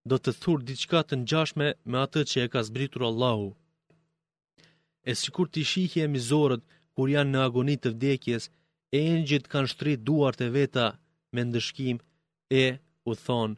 do 0.09 0.15
të 0.21 0.31
thur 0.41 0.59
diçka 0.69 0.99
të 1.05 1.13
ngjashme 1.21 1.67
me 1.89 1.97
atë 2.05 2.21
që 2.29 2.37
e 2.45 2.47
ka 2.53 2.61
zbritur 2.67 3.01
Allahu. 3.09 3.49
E 5.09 5.11
sikur 5.21 5.47
ti 5.53 5.61
shihje 5.71 6.05
mizorët 6.15 6.63
kur 6.95 7.07
janë 7.15 7.31
në 7.33 7.39
agoni 7.47 7.75
të 7.79 7.89
vdekjes, 7.95 8.43
e 8.97 8.99
engjëjt 9.13 9.45
kanë 9.51 9.71
shtrit 9.71 10.03
duart 10.07 10.39
e 10.47 10.47
veta 10.57 10.87
me 11.33 11.41
ndëshkim 11.47 11.97
e 12.63 12.65
u 13.09 13.11
thon, 13.25 13.51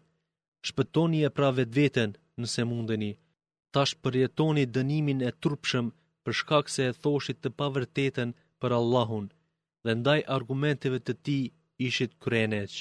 shpëtoni 0.68 1.20
e 1.28 1.30
pra 1.36 1.50
vetveten 1.60 2.10
nëse 2.42 2.64
mundeni 2.72 3.14
tash 3.76 3.94
përjetoni 4.06 4.64
dënimin 4.76 5.22
e 5.30 5.32
turpshëm 5.44 5.88
për 6.26 6.34
shkak 6.40 6.66
se 6.76 6.84
e 6.90 6.94
thoshit 7.06 7.40
të 7.42 7.50
pavërtetën 7.60 8.30
për 8.62 8.72
Allahun 8.80 9.26
dhe 9.88 9.94
ndaj 10.00 10.20
argumenteve 10.38 11.00
të 11.08 11.14
tij 11.26 11.44
ishit 11.88 12.14
kurrënëç. 12.24 12.74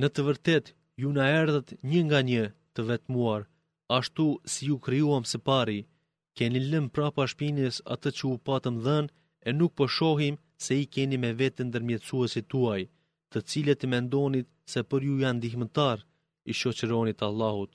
Në 0.00 0.08
të 0.14 0.20
vërtetë 0.28 0.74
ju 1.02 1.10
na 1.16 1.26
erdhët 1.40 1.74
një 1.90 2.00
nga 2.06 2.20
një 2.30 2.44
të 2.74 2.80
vetmuar, 2.90 3.42
ashtu 3.98 4.26
si 4.52 4.60
ju 4.70 4.76
krijuam 4.86 5.24
së 5.30 5.38
pari, 5.48 5.78
keni 6.38 6.60
lëm 6.70 6.86
prapa 6.96 7.24
shpinës 7.32 7.76
atë 7.94 8.08
që 8.16 8.22
u 8.32 8.36
patëm 8.48 8.76
dhënë 8.84 9.10
e 9.48 9.50
nuk 9.58 9.72
po 9.78 9.84
shohim 9.96 10.34
se 10.64 10.72
i 10.82 10.84
keni 10.94 11.16
me 11.22 11.30
vetë 11.40 11.62
ndërmjetësuesit 11.68 12.50
tuaj, 12.52 12.82
të 13.32 13.38
cilët 13.50 13.84
i 13.86 13.92
mendonit 13.94 14.48
se 14.72 14.80
për 14.90 15.00
ju 15.08 15.14
janë 15.22 15.38
ndihmëtar, 15.40 15.98
i 16.50 16.52
shoqëronit 16.60 17.20
Allahut. 17.28 17.72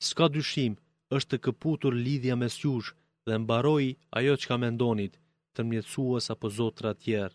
Ska 0.00 0.28
dyshim, 0.30 0.76
është 1.16 1.32
të 1.32 1.38
këputur 1.44 1.94
lidhja 2.04 2.34
me 2.40 2.48
sjush 2.58 2.90
dhe 3.26 3.36
mbaroi 3.42 3.88
ajo 4.18 4.34
që 4.40 4.46
ka 4.50 4.56
mendonit, 4.64 5.14
të 5.54 5.60
mjetësuas 5.68 6.26
apo 6.34 6.50
zotra 6.58 6.92
tjerë. 7.02 7.34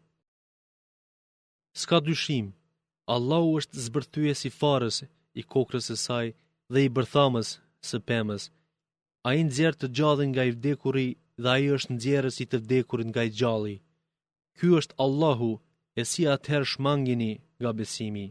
Ska 1.82 1.98
dyshim, 2.08 2.48
Allahu 3.16 3.52
është 3.62 3.84
zbërthyje 3.86 4.34
si 4.42 4.50
farës 4.60 4.98
i 5.40 5.42
kokrës 5.54 5.88
e 5.96 5.98
saj 6.06 6.28
dhe 6.74 6.80
i 6.86 6.94
bërthamës 6.96 7.50
së 7.88 7.98
pëmës. 8.08 8.42
A 9.28 9.36
i 9.40 9.42
nëzjerë 9.48 9.80
të 9.80 9.88
gjallin 9.98 10.30
nga 10.32 10.44
i 10.50 10.54
vdekuri 10.56 11.08
dhe 11.42 11.50
a 11.56 11.58
i 11.64 11.68
është 11.76 11.92
nëzjerës 11.94 12.36
i 12.44 12.50
të 12.52 12.58
vdekurin 12.64 13.10
nga 13.12 13.22
i 13.28 13.34
gjalli. 13.40 13.78
Ky 14.58 14.66
është 14.80 14.98
Allahu 15.06 15.52
e 16.00 16.02
si 16.12 16.24
atëherë 16.36 16.70
shmangini 16.74 17.34
nga 17.60 17.72
besimi. 17.80 18.28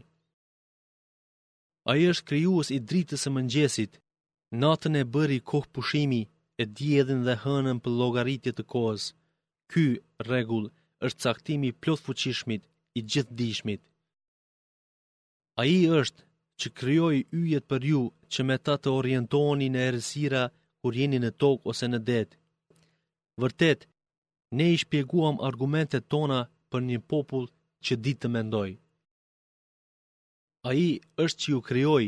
A 1.89 1.91
i 2.01 2.07
është 2.13 2.27
kryuës 2.29 2.67
i 2.77 2.79
dritës 2.89 3.23
e 3.27 3.33
mëngjesit 3.37 3.93
Natën 4.61 4.95
e 5.01 5.03
bëri 5.13 5.39
kohë 5.49 5.71
pushimi, 5.73 6.21
e 6.61 6.63
djedhin 6.77 7.21
dhe 7.27 7.35
hënën 7.43 7.77
për 7.83 7.93
logaritje 8.01 8.51
të 8.55 8.63
kohës. 8.73 9.05
Ky, 9.71 9.85
regull, 10.29 10.67
është 11.07 11.21
caktimi 11.25 11.71
plot 11.81 12.01
fuqishmit 12.05 12.63
i 12.97 13.01
gjithë 13.11 13.35
dishmit. 13.39 13.81
A 15.59 15.61
i 15.77 15.79
është 16.01 16.21
që 16.59 16.67
kryoj 16.79 17.15
yjet 17.47 17.65
për 17.71 17.81
ju 17.91 18.01
që 18.33 18.41
me 18.47 18.57
ta 18.65 18.75
të 18.83 18.89
orientoni 18.99 19.67
në 19.73 19.79
erësira 19.87 20.43
kur 20.81 20.93
jeni 20.99 21.19
në 21.23 21.31
tokë 21.41 21.67
ose 21.71 21.89
në 21.89 21.99
detë. 22.11 22.37
Vërtet, 23.41 23.79
ne 24.59 24.65
i 24.73 24.77
shpjeguam 24.83 25.37
argumentet 25.49 26.07
tona 26.13 26.39
për 26.71 26.81
një 26.91 26.99
popull 27.13 27.47
që 27.85 27.93
ditë 28.05 28.21
të 28.25 28.33
mendoj. 28.37 28.69
A 30.67 30.69
i 30.87 30.89
është 31.25 31.39
që 31.41 31.47
ju 31.55 31.65
kryoj, 31.71 32.05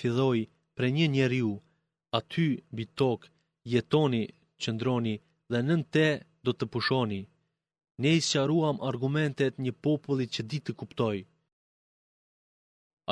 fidoj, 0.00 0.38
pre 0.78 0.86
një 0.98 1.06
njeri 1.16 1.40
ju, 1.48 1.56
aty 2.16 2.46
mbi 2.72 2.84
tok 2.98 3.20
jetoni, 3.72 4.22
qëndroni 4.62 5.14
dhe 5.52 5.58
nën 5.66 5.82
te 5.94 6.08
do 6.44 6.52
të 6.58 6.64
pushoni. 6.72 7.22
Ne 8.02 8.10
i 8.18 8.20
sharuam 8.28 8.76
argumentet 8.90 9.54
një 9.64 9.72
populli 9.84 10.26
që 10.34 10.42
di 10.50 10.58
të 10.64 10.72
kuptoj. 10.80 11.18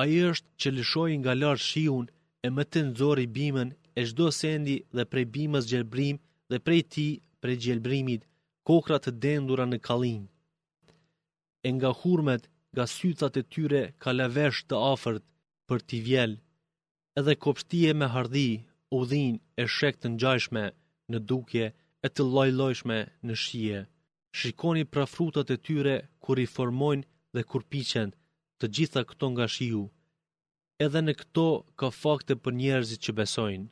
A 0.00 0.02
i 0.14 0.16
është 0.30 0.48
që 0.60 0.68
lëshoj 0.76 1.12
nga 1.20 1.32
lërë 1.42 1.64
shihun 1.68 2.06
e 2.46 2.48
më 2.54 2.62
të 2.70 2.78
nëzori 2.86 3.26
bimen 3.36 3.68
e 3.98 4.00
shdo 4.08 4.26
sendi 4.40 4.76
dhe 4.96 5.02
prej 5.10 5.26
bimës 5.34 5.64
gjelbrim 5.70 6.16
dhe 6.50 6.58
prej 6.66 6.82
ti 6.92 7.06
prej 7.42 7.56
gjelbrimit 7.64 8.22
kokrat 8.68 9.02
të 9.06 9.12
dendura 9.24 9.64
në 9.68 9.78
kalin. 9.86 10.22
E 11.66 11.68
nga 11.76 11.90
hurmet, 12.00 12.42
nga 12.74 12.84
sytat 12.96 13.34
e 13.40 13.42
tyre 13.52 13.82
ka 14.02 14.10
lavesh 14.18 14.58
të 14.68 14.74
afert 14.92 15.24
për 15.68 15.78
t'i 15.88 15.98
vjel, 16.06 16.32
edhe 17.18 17.34
kopshtie 17.44 17.90
me 18.00 18.06
hardhi, 18.14 18.50
udhin 18.94 19.32
e 19.62 19.66
shek 19.78 19.96
të 20.00 20.06
ngjajshme 20.16 20.64
në 21.10 21.18
dukje 21.28 21.66
e 22.02 22.08
të 22.14 22.22
lojlojshme 22.34 22.98
në 23.26 23.34
shije. 23.42 23.80
Shikoni 24.38 24.84
pra 24.92 25.04
frutat 25.14 25.50
e 25.50 25.56
tyre 25.66 25.96
kur 26.24 26.36
i 26.38 26.46
formojnë 26.54 27.08
dhe 27.34 27.42
kur 27.50 27.62
piqen 27.70 28.10
të 28.60 28.66
gjitha 28.74 29.02
këto 29.08 29.26
nga 29.32 29.46
shiu. 29.54 29.84
Edhe 30.86 31.00
në 31.04 31.12
këto 31.20 31.46
ka 31.78 31.88
fakte 32.00 32.34
për 32.42 32.52
njerëzit 32.60 33.00
që 33.04 33.12
besojnë. 33.20 33.66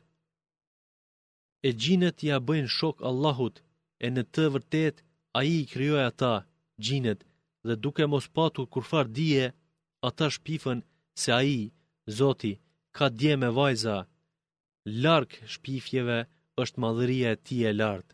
E 1.67 1.69
gjinët 1.81 2.19
ja 2.29 2.37
bëjnë 2.47 2.73
shok 2.77 2.97
Allahut 3.09 3.55
e 4.01 4.07
në 4.13 4.23
të 4.33 4.43
vërtet 4.53 4.95
a 5.37 5.43
i 5.51 5.61
i 5.61 5.65
kryoj 5.71 6.03
ata, 6.09 6.33
gjinët, 6.85 7.21
dhe 7.67 7.73
duke 7.83 8.05
mos 8.11 8.27
patu 8.35 8.63
kurfar 8.73 9.05
dije, 9.17 9.45
ata 10.07 10.25
shpifën 10.35 10.79
se 11.21 11.29
a 11.37 11.41
i, 11.55 11.59
zoti, 12.17 12.53
ka 12.95 13.05
dje 13.17 13.33
me 13.41 13.49
vajza, 13.57 13.97
lark 14.85 15.39
shpifjeve 15.49 16.17
është 16.61 16.79
madhëria 16.83 17.29
e 17.35 17.41
tij 17.45 17.63
e 17.69 17.73
lartë. 17.79 18.13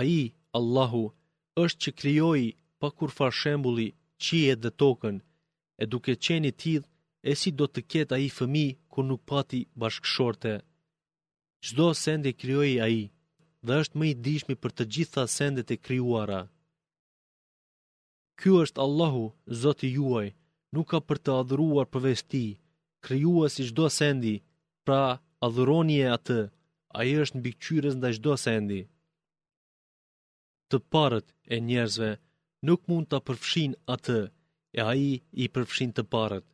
Ai, 0.00 0.16
Allahu, 0.58 1.04
është 1.64 1.78
që 1.84 1.90
krijoi 2.00 2.44
pa 2.80 2.88
kur 2.96 3.10
far 3.18 3.32
shembulli 3.40 3.88
qiejet 4.22 4.60
dhe 4.64 4.70
tokën, 4.80 5.16
e 5.82 5.84
duke 5.92 6.12
qenë 6.24 6.50
i 6.50 6.56
tillë, 6.62 6.88
e 7.30 7.32
si 7.40 7.50
do 7.58 7.66
të 7.70 7.80
ketë 7.92 8.14
ai 8.16 8.26
fëmijë 8.38 8.78
ku 8.92 9.00
nuk 9.08 9.22
pati 9.30 9.60
bashkëshorte? 9.80 10.54
Çdo 11.66 11.86
send 12.04 12.24
e 12.30 12.36
krijoi 12.40 12.74
ai 12.86 12.98
dhe 13.66 13.74
është 13.82 13.98
më 13.98 14.04
i 14.12 14.14
dishmi 14.26 14.54
për 14.62 14.70
të 14.76 14.84
gjitha 14.92 15.22
sendet 15.38 15.68
e 15.74 15.76
krijuara. 15.86 16.40
Ky 18.38 18.48
është 18.62 18.80
Allahu, 18.86 19.24
Zoti 19.62 19.88
juaj, 19.96 20.28
nuk 20.74 20.86
ka 20.90 20.98
për 21.06 21.16
të 21.24 21.30
adhuruar 21.40 21.86
përveç 21.92 22.20
tij 22.30 22.50
krijua 23.04 23.46
si 23.54 23.62
çdo 23.68 23.86
sendi, 23.98 24.34
pra 24.86 25.02
adhuroni 25.46 25.96
e 26.06 26.08
atë, 26.16 26.40
a 26.96 26.98
i 27.10 27.12
është 27.22 27.34
në 27.38 27.42
bikqyres 27.46 27.94
nda 27.96 28.08
gjdo 28.16 28.32
sendi. 28.46 28.80
Të 30.70 30.76
parët 30.92 31.26
e 31.54 31.56
njerëzve 31.68 32.10
nuk 32.66 32.80
mund 32.88 33.06
të 33.10 33.18
përfshin 33.26 33.72
atë, 33.94 34.20
e 34.78 34.80
a 34.90 34.92
i 35.10 35.12
i 35.42 35.52
përfshin 35.54 35.90
të 35.94 36.02
parët. 36.12 36.46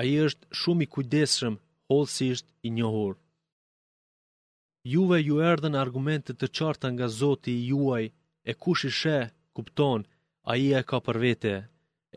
i 0.12 0.14
është 0.26 0.44
shumë 0.60 0.84
i 0.86 0.90
kujdeshëm, 0.94 1.54
hollësisht 1.90 2.46
i 2.66 2.68
njohur. 2.76 3.14
Juve 4.92 5.18
ju 5.26 5.36
erdhen 5.52 5.78
argumentet 5.84 6.36
të 6.40 6.46
qarta 6.58 6.86
nga 6.94 7.06
zoti 7.20 7.52
i 7.56 7.66
juaj, 7.70 8.06
e 8.50 8.52
kush 8.62 8.84
i 8.88 8.92
she, 9.00 9.18
kupton, 9.56 10.00
a 10.50 10.52
i 10.64 10.66
e 10.78 10.82
ka 10.90 10.98
për 11.06 11.16
vete, 11.24 11.54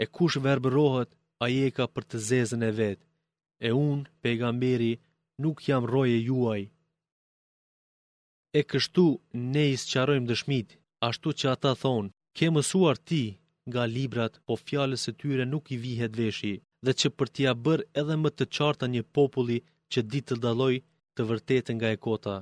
e 0.03 0.05
kush 0.15 0.37
verberohet, 0.45 1.09
a 1.43 1.45
i 1.55 1.57
e 1.67 1.69
ka 1.75 1.85
për 1.93 2.03
të 2.09 2.17
zezën 2.29 2.63
e 2.69 2.71
vetë 2.79 3.06
e 3.65 3.69
unë, 3.71 4.07
pejgamberi, 4.21 4.91
nuk 5.41 5.57
jam 5.67 5.85
roje 5.93 6.17
juaj. 6.27 6.61
E 8.59 8.61
kështu, 8.71 9.05
ne 9.53 9.63
i 9.73 9.75
qarojmë 9.91 10.29
dëshmit, 10.31 10.77
ashtu 11.09 11.33
që 11.39 11.49
ata 11.55 11.71
thonë, 11.81 12.11
ke 12.37 12.51
mësuar 12.53 12.97
ti 13.09 13.23
nga 13.69 13.83
librat, 13.95 14.33
po 14.45 14.53
fjallës 14.65 15.03
e 15.11 15.13
tyre 15.21 15.45
nuk 15.53 15.65
i 15.75 15.77
vihet 15.85 16.13
veshi, 16.21 16.53
dhe 16.85 16.91
që 16.99 17.07
për 17.17 17.27
tja 17.35 17.51
bërë 17.65 17.87
edhe 18.01 18.15
më 18.23 18.29
të 18.37 18.45
qarta 18.55 18.85
një 18.93 19.03
populli 19.17 19.57
që 19.91 19.99
di 20.11 20.21
të 20.27 20.35
daloj 20.45 20.75
të 21.15 21.21
vërtetën 21.29 21.75
nga 21.79 21.89
e 21.95 21.97
kota. 22.07 22.35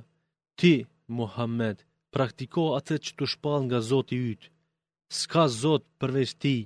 Ti, 0.60 0.72
Muhammed, 1.18 1.78
praktiko 2.14 2.62
atë 2.78 2.94
që 3.04 3.12
të 3.18 3.26
shpal 3.32 3.60
nga 3.66 3.78
zotë 3.90 4.14
i 4.16 4.22
ytë, 4.34 4.48
s'ka 5.18 5.44
zotë 5.62 5.90
përveç 6.00 6.30
ti, 6.42 6.56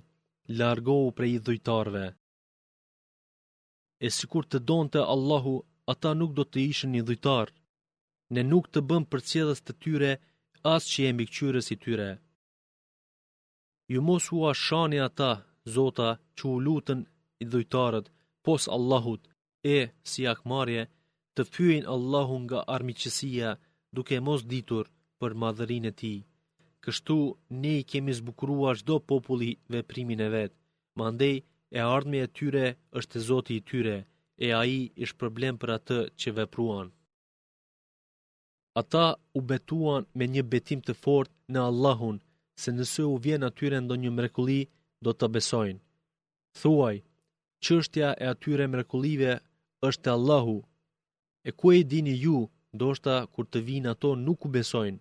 largohu 0.58 1.08
prej 1.16 1.32
i 1.38 1.42
dhujtarve 1.46 2.06
e 4.04 4.08
si 4.16 4.24
kur 4.32 4.44
të 4.48 4.58
donte 4.70 5.00
Allahu, 5.14 5.54
ata 5.92 6.10
nuk 6.20 6.32
do 6.38 6.44
të 6.48 6.58
ishën 6.72 6.90
një 6.94 7.02
dhujtar. 7.08 7.48
Ne 8.34 8.42
nuk 8.50 8.64
të 8.72 8.80
bëm 8.88 9.04
për 9.12 9.24
cjedhës 9.28 9.60
të 9.64 9.72
tyre, 9.82 10.12
as 10.74 10.82
që 10.92 10.98
e 11.08 11.10
mbikqyres 11.16 11.68
i 11.74 11.76
tyre. 11.84 12.10
Ju 13.92 14.00
mos 14.08 14.24
hua 14.32 14.50
shani 14.64 14.98
ata, 15.08 15.32
zota, 15.74 16.08
që 16.36 16.44
u 16.54 16.56
lutën 16.66 17.00
i 17.42 17.44
dhujtarët, 17.52 18.06
pos 18.44 18.62
Allahut, 18.76 19.22
e, 19.76 19.78
si 20.10 20.20
akmarje, 20.32 20.82
të 21.34 21.42
fyën 21.54 21.84
Allahu 21.94 22.34
nga 22.44 22.58
armiqësia, 22.76 23.50
duke 23.96 24.16
mos 24.26 24.42
ditur 24.52 24.84
për 25.20 25.30
madhërin 25.42 25.84
e 25.90 25.96
ti. 26.00 26.14
Kështu, 26.84 27.18
ne 27.60 27.72
i 27.80 27.86
kemi 27.90 28.12
zbukruar 28.20 28.74
shdo 28.80 28.96
populli 29.10 29.50
veprimin 29.72 30.20
e 30.26 30.28
vetë, 30.36 30.56
ma 30.98 31.06
e 31.76 31.78
ardhme 31.96 32.18
e 32.22 32.28
tyre 32.38 32.64
është 32.98 33.16
e 33.18 33.22
zoti 33.28 33.54
i 33.60 33.64
tyre, 33.70 33.96
e 34.44 34.46
a 34.58 34.62
i 34.78 34.80
ishë 35.04 35.18
problem 35.22 35.54
për 35.62 35.70
atë 35.76 35.98
që 36.20 36.30
vepruan. 36.38 36.88
Ata 38.80 39.06
u 39.38 39.40
betuan 39.50 40.02
me 40.18 40.24
një 40.34 40.42
betim 40.52 40.80
të 40.84 40.94
fort 41.04 41.30
në 41.52 41.58
Allahun, 41.70 42.16
se 42.60 42.70
nëse 42.78 43.02
u 43.12 43.16
vjen 43.24 43.42
atyre 43.48 43.78
ndo 43.82 43.94
një 44.02 44.10
mrekuli, 44.18 44.60
do 45.04 45.10
të 45.16 45.26
besojnë. 45.34 45.80
Thuaj, 46.60 46.96
qështja 47.64 48.08
e 48.22 48.26
atyre 48.34 48.64
mrekulive 48.74 49.32
është 49.88 50.08
Allahu. 50.16 50.58
E 51.48 51.50
ku 51.58 51.66
e 51.76 51.80
dini 51.92 52.14
ju, 52.24 52.38
ndoshta 52.76 53.14
kur 53.32 53.44
të 53.50 53.58
vinë 53.68 53.88
ato 53.92 54.08
nuk 54.26 54.40
u 54.46 54.48
besojnë. 54.56 55.00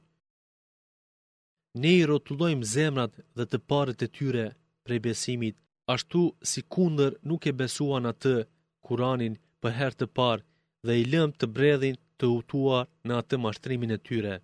Ne 1.82 1.92
i 2.02 2.06
rotullojmë 2.10 2.70
zemrat 2.76 3.14
dhe 3.38 3.44
të 3.50 3.58
parët 3.70 4.00
e 4.06 4.08
tyre 4.18 4.46
prej 4.86 5.00
besimit 5.06 5.56
ashtu 5.94 6.24
si 6.52 6.62
kunder 6.74 7.12
nuk 7.30 7.44
e 7.52 7.54
besuan 7.60 8.06
atë 8.12 8.34
kuranin 8.88 9.38
për 9.64 9.72
herë 9.80 9.98
të 10.02 10.08
parë 10.20 10.46
dhe 10.88 10.98
i 11.02 11.08
lëm 11.14 11.32
të 11.40 11.46
bredhin 11.58 11.98
të 12.20 12.30
utuar 12.38 12.90
në 13.08 13.20
atë 13.22 13.42
mashtrimin 13.48 13.98
e 13.98 14.00
tyre. 14.12 14.36